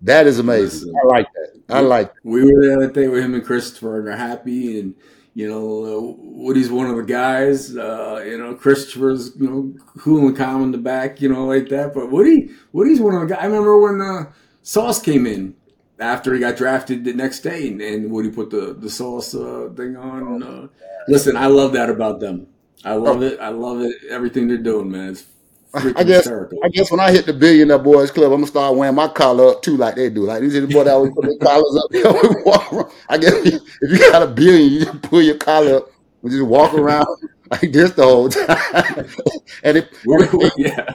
That 0.02 0.28
is 0.28 0.40
amazing. 0.40 0.94
I 1.04 1.08
like 1.08 1.28
that. 1.34 1.62
I 1.70 1.80
like 1.82 2.14
that. 2.14 2.20
We 2.24 2.44
were 2.44 2.62
there 2.62 2.90
day 2.90 3.08
with 3.08 3.24
him 3.24 3.36
and 3.36 3.46
Christopher 3.46 4.00
and 4.00 4.08
they're 4.08 4.18
happy 4.18 4.80
and 4.80 4.96
you 5.34 5.48
know, 5.48 5.86
uh, 5.86 6.14
Woody's 6.20 6.70
one 6.70 6.90
of 6.90 6.98
the 6.98 7.04
guys. 7.04 7.76
Uh, 7.76 8.22
you 8.26 8.38
know, 8.38 8.54
Christopher's 8.54 9.32
you 9.38 9.50
know 9.50 9.74
cool 10.00 10.28
and 10.28 10.36
calm 10.36 10.64
in 10.64 10.72
the 10.72 10.78
back, 10.78 11.22
you 11.22 11.30
know, 11.30 11.46
like 11.46 11.70
that. 11.70 11.94
But 11.94 12.12
Woody, 12.12 12.50
Woody's 12.74 13.00
one 13.00 13.16
of 13.16 13.22
the 13.22 13.28
guys. 13.28 13.44
I 13.44 13.46
remember 13.46 13.78
when 13.80 14.02
uh, 14.02 14.32
Sauce 14.62 15.02
came 15.02 15.26
in 15.26 15.56
after 16.00 16.34
he 16.34 16.40
got 16.40 16.58
drafted 16.58 17.06
the 17.06 17.14
next 17.14 17.42
day, 17.42 17.68
and, 17.70 17.82
and 17.82 18.12
Woody 18.12 18.30
put 18.30 18.50
the 18.50 18.74
the 18.74 18.90
Sauce 18.90 19.34
uh, 19.34 19.70
thing 19.76 19.96
on. 19.96 20.44
Uh, 20.44 20.68
listen, 21.08 21.38
I 21.38 21.46
love 21.46 21.74
that 21.74 21.90
about 21.90 22.20
them. 22.20 22.48
I 22.84 22.96
love 22.96 23.22
it. 23.22 23.40
I 23.40 23.50
love 23.50 23.82
it. 23.82 23.96
Everything 24.10 24.48
they're 24.48 24.58
doing, 24.58 24.92
man. 24.92 25.12
It's 25.12 25.26
I 25.74 26.04
guess 26.04 26.26
hysterical. 26.26 26.60
I 26.64 26.70
guess 26.70 26.92
when 26.92 27.00
I 27.00 27.12
hit 27.12 27.26
the 27.26 27.34
billionaire 27.34 27.80
boys 27.80 28.12
club, 28.12 28.32
I'm 28.32 28.40
gonna 28.40 28.48
start 28.48 28.76
wearing 28.76 28.96
my 28.96 29.08
collar 29.08 29.50
up 29.52 29.62
too, 29.62 29.78
like 29.78 29.96
they 29.96 30.10
do. 30.10 30.24
Like 30.24 30.42
these 30.42 30.56
are 30.56 30.62
the 30.62 30.68
boys 30.68 30.86
that 30.86 30.94
always 30.94 31.14
put 31.14 31.24
their 31.24 31.38
collars 31.38 31.78
up. 31.78 31.92
You 31.92 32.04
know, 32.04 32.42
walk 32.46 32.74
around. 32.74 32.92
I 33.10 33.18
guess 33.18 33.34
if 33.34 33.62
you 33.82 34.12
got 34.12 34.24
a 34.24 34.28
billion, 34.28 34.72
you 34.74 34.86
just 34.86 35.02
pull 35.04 35.22
your 35.22 35.38
collar 35.38 35.78
up 35.78 35.92
and 36.24 36.32
just 36.32 36.44
walk 36.44 36.74
around 36.74 37.08
like 37.52 37.72
this 37.72 37.92
the 37.92 38.04
whole 38.04 38.28
time. 38.30 39.08
and 39.64 39.78
it, 39.78 39.90
we're, 40.06 40.30
we're, 40.32 40.52
yeah, 40.58 40.94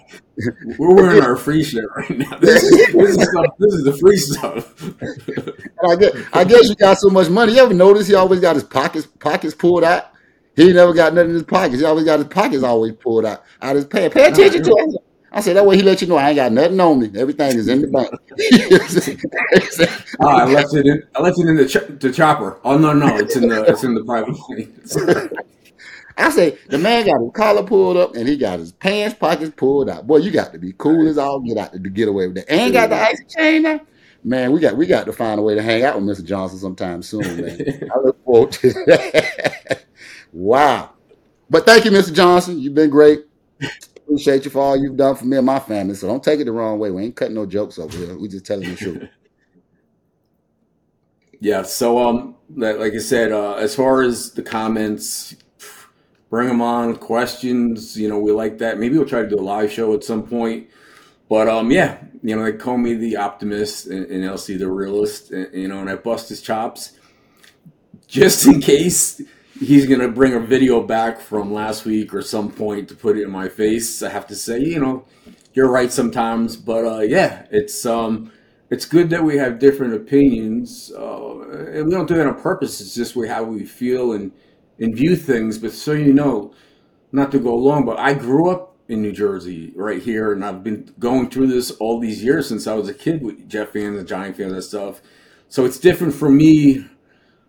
we're 0.78 0.94
wearing 0.94 1.22
our 1.22 1.36
free 1.36 1.64
shirt 1.64 1.88
right 1.96 2.18
now. 2.18 2.36
This 2.38 2.62
is, 2.62 2.92
this 2.92 3.16
is, 3.16 3.28
stuff, 3.28 3.46
this 3.58 3.74
is 3.74 3.84
the 3.84 3.96
free 3.96 4.16
stuff. 4.16 4.74
I 5.88 5.96
guess 5.96 6.12
I 6.32 6.44
guess 6.44 6.68
you 6.68 6.74
got 6.74 6.98
so 6.98 7.08
much 7.08 7.30
money. 7.30 7.54
You 7.54 7.60
ever 7.60 7.74
notice 7.74 8.08
he 8.08 8.14
always 8.14 8.40
got 8.40 8.56
his 8.56 8.64
pockets 8.64 9.06
pockets 9.06 9.54
pulled 9.54 9.84
out? 9.84 10.12
He 10.56 10.72
never 10.72 10.94
got 10.94 11.12
nothing 11.14 11.30
in 11.30 11.34
his 11.34 11.42
pockets. 11.44 11.80
He 11.80 11.84
always 11.84 12.04
got 12.04 12.18
his 12.18 12.28
pockets 12.28 12.62
always 12.62 12.94
pulled 12.94 13.26
out 13.26 13.44
out 13.60 13.72
of 13.72 13.76
his 13.76 13.84
pants. 13.84 14.14
Pay 14.14 14.24
attention 14.26 14.62
to 14.62 14.70
him. 14.70 14.96
I 15.30 15.40
said 15.42 15.56
that 15.56 15.66
way 15.66 15.76
he 15.76 15.82
let 15.82 16.00
you 16.00 16.08
know 16.08 16.16
I 16.16 16.30
ain't 16.30 16.36
got 16.36 16.50
nothing 16.50 16.80
on 16.80 16.98
me. 16.98 17.10
Everything 17.14 17.58
is 17.58 17.68
in 17.68 17.82
the 17.82 17.88
bank. 17.88 18.08
oh, 20.20 20.28
I 20.28 20.44
left 20.46 20.72
it 20.72 20.86
in. 20.86 21.02
I 21.14 21.20
left 21.20 21.38
it 21.38 21.46
in 21.46 21.56
the, 21.56 21.66
ch- 21.68 22.00
the 22.00 22.10
chopper. 22.10 22.58
Oh 22.64 22.78
no, 22.78 22.94
no, 22.94 23.18
it's 23.18 23.36
in 23.36 23.48
the 23.48 23.64
it's 23.64 23.84
in 23.84 23.94
the 23.94 24.02
private 24.04 24.34
plane. 24.34 24.80
I 26.16 26.30
say 26.30 26.56
the 26.68 26.78
man 26.78 27.04
got 27.04 27.20
his 27.20 27.32
collar 27.34 27.62
pulled 27.62 27.98
up 27.98 28.16
and 28.16 28.26
he 28.26 28.38
got 28.38 28.58
his 28.60 28.72
pants 28.72 29.14
pockets 29.18 29.52
pulled 29.54 29.90
out. 29.90 30.06
Boy, 30.06 30.18
you 30.18 30.30
got 30.30 30.52
to 30.54 30.58
be 30.58 30.72
cool 30.78 31.06
as 31.06 31.18
all 31.18 31.40
get 31.40 31.58
out 31.58 31.72
to 31.74 31.78
get 31.78 32.08
away 32.08 32.28
with 32.28 32.36
that. 32.36 32.50
And 32.50 32.72
got 32.72 32.88
the 32.88 32.96
ice 32.96 33.20
chain 33.28 33.62
now. 33.62 33.80
Man, 34.24 34.52
we 34.52 34.60
got 34.60 34.76
we 34.76 34.86
got 34.86 35.04
to 35.04 35.12
find 35.12 35.38
a 35.38 35.42
way 35.42 35.54
to 35.54 35.62
hang 35.62 35.84
out 35.84 36.00
with 36.00 36.18
Mr. 36.18 36.24
Johnson 36.24 36.58
sometime 36.58 37.02
soon, 37.02 37.42
man. 37.42 37.90
I 37.94 37.98
look 38.00 38.24
forward 38.24 38.52
to 38.52 38.72
that. 38.86 39.84
Wow. 40.36 40.90
But 41.48 41.64
thank 41.64 41.86
you, 41.86 41.90
Mr. 41.90 42.12
Johnson. 42.12 42.60
You've 42.60 42.74
been 42.74 42.90
great. 42.90 43.24
Appreciate 43.96 44.44
you 44.44 44.50
for 44.50 44.60
all 44.60 44.76
you've 44.76 44.96
done 44.96 45.16
for 45.16 45.24
me 45.24 45.38
and 45.38 45.46
my 45.46 45.58
family. 45.58 45.94
So 45.94 46.06
don't 46.08 46.22
take 46.22 46.40
it 46.40 46.44
the 46.44 46.52
wrong 46.52 46.78
way. 46.78 46.90
We 46.90 47.04
ain't 47.04 47.16
cutting 47.16 47.34
no 47.34 47.46
jokes 47.46 47.78
over 47.78 47.96
here. 47.96 48.18
We 48.18 48.28
just 48.28 48.44
telling 48.44 48.68
the 48.68 48.76
truth. 48.76 49.08
yeah. 51.40 51.62
So 51.62 52.06
um, 52.06 52.36
like 52.54 52.92
I 52.92 52.98
said, 52.98 53.32
uh, 53.32 53.54
as 53.54 53.74
far 53.74 54.02
as 54.02 54.32
the 54.32 54.42
comments, 54.42 55.36
bring 56.28 56.48
them 56.48 56.60
on. 56.60 56.96
Questions, 56.96 57.96
you 57.98 58.06
know, 58.06 58.18
we 58.18 58.30
like 58.30 58.58
that. 58.58 58.78
Maybe 58.78 58.98
we'll 58.98 59.08
try 59.08 59.22
to 59.22 59.28
do 59.28 59.36
a 59.36 59.40
live 59.40 59.72
show 59.72 59.94
at 59.94 60.04
some 60.04 60.22
point. 60.22 60.68
But 61.30 61.48
um, 61.48 61.70
yeah, 61.70 61.96
you 62.22 62.36
know, 62.36 62.44
they 62.44 62.52
call 62.52 62.76
me 62.76 62.92
the 62.92 63.16
optimist 63.16 63.86
and, 63.86 64.04
and 64.06 64.22
LC 64.22 64.58
the 64.58 64.70
realist. 64.70 65.30
And, 65.30 65.54
you 65.54 65.68
know, 65.68 65.78
and 65.80 65.88
I 65.88 65.96
bust 65.96 66.28
his 66.28 66.42
chops 66.42 66.92
just 68.06 68.46
in 68.46 68.60
case 68.60 69.22
he's 69.58 69.86
to 69.86 70.08
bring 70.08 70.34
a 70.34 70.40
video 70.40 70.82
back 70.82 71.20
from 71.20 71.52
last 71.52 71.84
week 71.84 72.14
or 72.14 72.22
some 72.22 72.50
point 72.50 72.88
to 72.88 72.94
put 72.94 73.16
it 73.16 73.22
in 73.22 73.30
my 73.30 73.48
face. 73.48 74.02
I 74.02 74.10
have 74.10 74.26
to 74.28 74.34
say, 74.34 74.60
you 74.60 74.80
know, 74.80 75.04
you're 75.54 75.70
right 75.70 75.90
sometimes, 75.90 76.56
but 76.56 76.84
uh, 76.84 77.00
yeah, 77.00 77.46
it's 77.50 77.86
um, 77.86 78.32
it's 78.70 78.84
good 78.84 79.10
that 79.10 79.24
we 79.24 79.38
have 79.38 79.58
different 79.58 79.94
opinions, 79.94 80.92
uh, 80.96 81.40
and 81.48 81.86
we 81.86 81.92
don't 81.92 82.06
do 82.06 82.14
that 82.14 82.26
on 82.26 82.40
purpose. 82.40 82.80
It's 82.80 82.94
just 82.94 83.16
we 83.16 83.28
how 83.28 83.44
we 83.44 83.64
feel 83.64 84.12
and 84.12 84.32
and 84.78 84.94
view 84.94 85.16
things. 85.16 85.58
But 85.58 85.72
so 85.72 85.92
you 85.92 86.12
know, 86.12 86.54
not 87.12 87.32
to 87.32 87.38
go 87.38 87.54
long, 87.54 87.86
but 87.86 87.98
I 87.98 88.12
grew 88.14 88.50
up 88.50 88.76
in 88.88 89.02
New 89.02 89.12
Jersey, 89.12 89.72
right 89.74 90.00
here, 90.00 90.32
and 90.32 90.44
I've 90.44 90.62
been 90.62 90.92
going 90.98 91.30
through 91.30 91.48
this 91.48 91.70
all 91.72 91.98
these 91.98 92.22
years 92.22 92.48
since 92.48 92.66
I 92.66 92.74
was 92.74 92.88
a 92.88 92.94
kid 92.94 93.22
with 93.22 93.48
Jet 93.48 93.72
fans 93.72 93.98
and 93.98 94.06
Giant 94.06 94.36
fans 94.36 94.52
and 94.52 94.62
stuff. 94.62 95.00
So 95.48 95.64
it's 95.64 95.78
different 95.78 96.14
for 96.14 96.28
me 96.28 96.86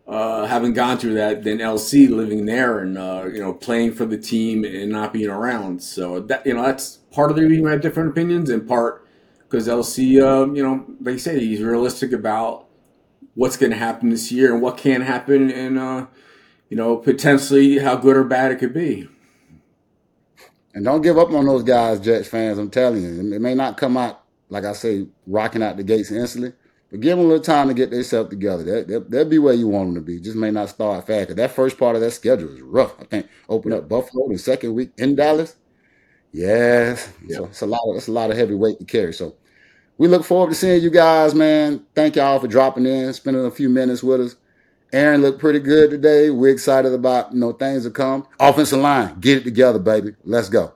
uh, 0.08 0.46
having 0.46 0.74
gone 0.74 0.98
through 0.98 1.16
that 1.16 1.44
than 1.44 1.58
LC 1.58 2.10
living 2.10 2.46
there 2.46 2.80
and 2.80 2.98
uh, 2.98 3.26
you 3.32 3.40
know 3.40 3.54
playing 3.54 3.94
for 3.94 4.06
the 4.06 4.18
team 4.18 4.64
and 4.64 4.92
not 4.92 5.12
being 5.12 5.30
around. 5.30 5.84
So 5.84 6.22
that 6.22 6.46
you 6.46 6.54
know 6.54 6.64
that's 6.64 6.98
part 7.12 7.30
of 7.30 7.36
the 7.36 7.44
reason 7.44 7.66
we 7.66 7.72
have 7.72 7.82
different 7.82 8.12
opinions, 8.12 8.50
in 8.50 8.66
part 8.66 9.06
because 9.44 9.68
LC, 9.68 10.22
uh, 10.22 10.52
you 10.54 10.64
know, 10.64 10.86
they 11.00 11.18
say 11.18 11.40
he's 11.40 11.62
realistic 11.62 12.12
about 12.12 12.68
what's 13.36 13.58
going 13.58 13.72
to 13.72 13.78
happen 13.78 14.10
this 14.10 14.32
year 14.32 14.54
and 14.54 14.62
what 14.62 14.78
can 14.78 15.02
happen, 15.02 15.52
and 15.52 15.78
uh, 15.78 16.06
you 16.70 16.78
know 16.78 16.96
potentially 16.98 17.80
how 17.80 17.96
good 17.96 18.16
or 18.16 18.24
bad 18.24 18.52
it 18.52 18.60
could 18.60 18.74
be. 18.74 19.10
And 20.74 20.86
don't 20.86 21.02
give 21.02 21.18
up 21.18 21.32
on 21.32 21.46
those 21.46 21.64
guys, 21.64 22.00
Jets 22.00 22.30
fans. 22.30 22.60
I'm 22.60 22.70
telling 22.70 23.02
you, 23.02 23.34
it 23.34 23.42
may 23.42 23.56
not 23.56 23.78
come 23.78 23.98
out 23.98 24.24
like 24.50 24.64
I 24.64 24.74
say, 24.74 25.08
rocking 25.26 25.62
out 25.62 25.78
the 25.78 25.84
gates 25.84 26.12
instantly 26.12 26.54
but 26.90 27.02
give 27.02 27.18
them 27.18 27.26
a 27.26 27.30
little 27.30 27.44
time 27.44 27.68
to 27.68 27.74
get 27.74 27.92
themselves 27.92 28.30
together. 28.30 28.64
That, 28.64 28.88
that, 28.88 29.12
that'll 29.12 29.30
be 29.30 29.40
where 29.40 29.54
you 29.54 29.68
want 29.68 29.90
them 29.90 29.96
to 29.96 30.02
be. 30.02 30.20
Just 30.20 30.38
may 30.38 30.52
not 30.52 30.70
start 30.70 31.06
fast. 31.06 31.28
Cause 31.28 31.36
That 31.36 31.52
first 31.52 31.78
part 31.78 31.96
of 31.96 32.02
that 32.02 32.12
schedule 32.12 32.54
is 32.54 32.62
rough. 32.62 32.96
I 33.00 33.04
think 33.06 33.28
open 33.50 33.74
up 33.74 33.90
Buffalo 33.90 34.30
the 34.30 34.38
second 34.38 34.74
week 34.74 34.92
in 34.98 35.16
Dallas. 35.16 35.56
Yes. 36.32 37.12
Yeah. 37.26 37.38
So 37.38 37.46
it's 37.46 37.62
a 37.62 37.66
lot 37.66 37.82
of 37.90 37.96
it's 37.96 38.08
a 38.08 38.12
lot 38.12 38.32
of 38.32 38.38
heavy 38.38 38.54
weight 38.54 38.80
to 38.80 38.86
carry. 38.86 39.14
So 39.14 39.36
we 39.98 40.08
look 40.08 40.24
forward 40.24 40.50
to 40.50 40.56
seeing 40.56 40.84
you 40.84 40.90
guys, 40.90 41.34
man. 41.34 41.86
Thank 41.96 42.16
y'all 42.16 42.40
for 42.40 42.48
dropping 42.48 42.86
in, 42.86 43.12
spending 43.14 43.46
a 43.46 43.52
few 43.52 43.70
minutes 43.70 44.04
with 44.04 44.22
us. 44.22 44.36
Aaron 44.94 45.22
looked 45.22 45.40
pretty 45.40 45.60
good 45.60 45.90
today. 45.90 46.30
We're 46.30 46.54
excited 46.54 46.94
about, 46.94 47.34
you 47.34 47.40
know, 47.40 47.52
things 47.52 47.84
to 47.84 47.92
come. 47.92 48.26
Offensive 48.40 48.80
line, 48.80 49.20
get 49.20 49.40
it 49.40 49.44
together, 49.44 49.80
baby. 49.80 50.16
Let's 50.24 50.50
go. 50.50 50.74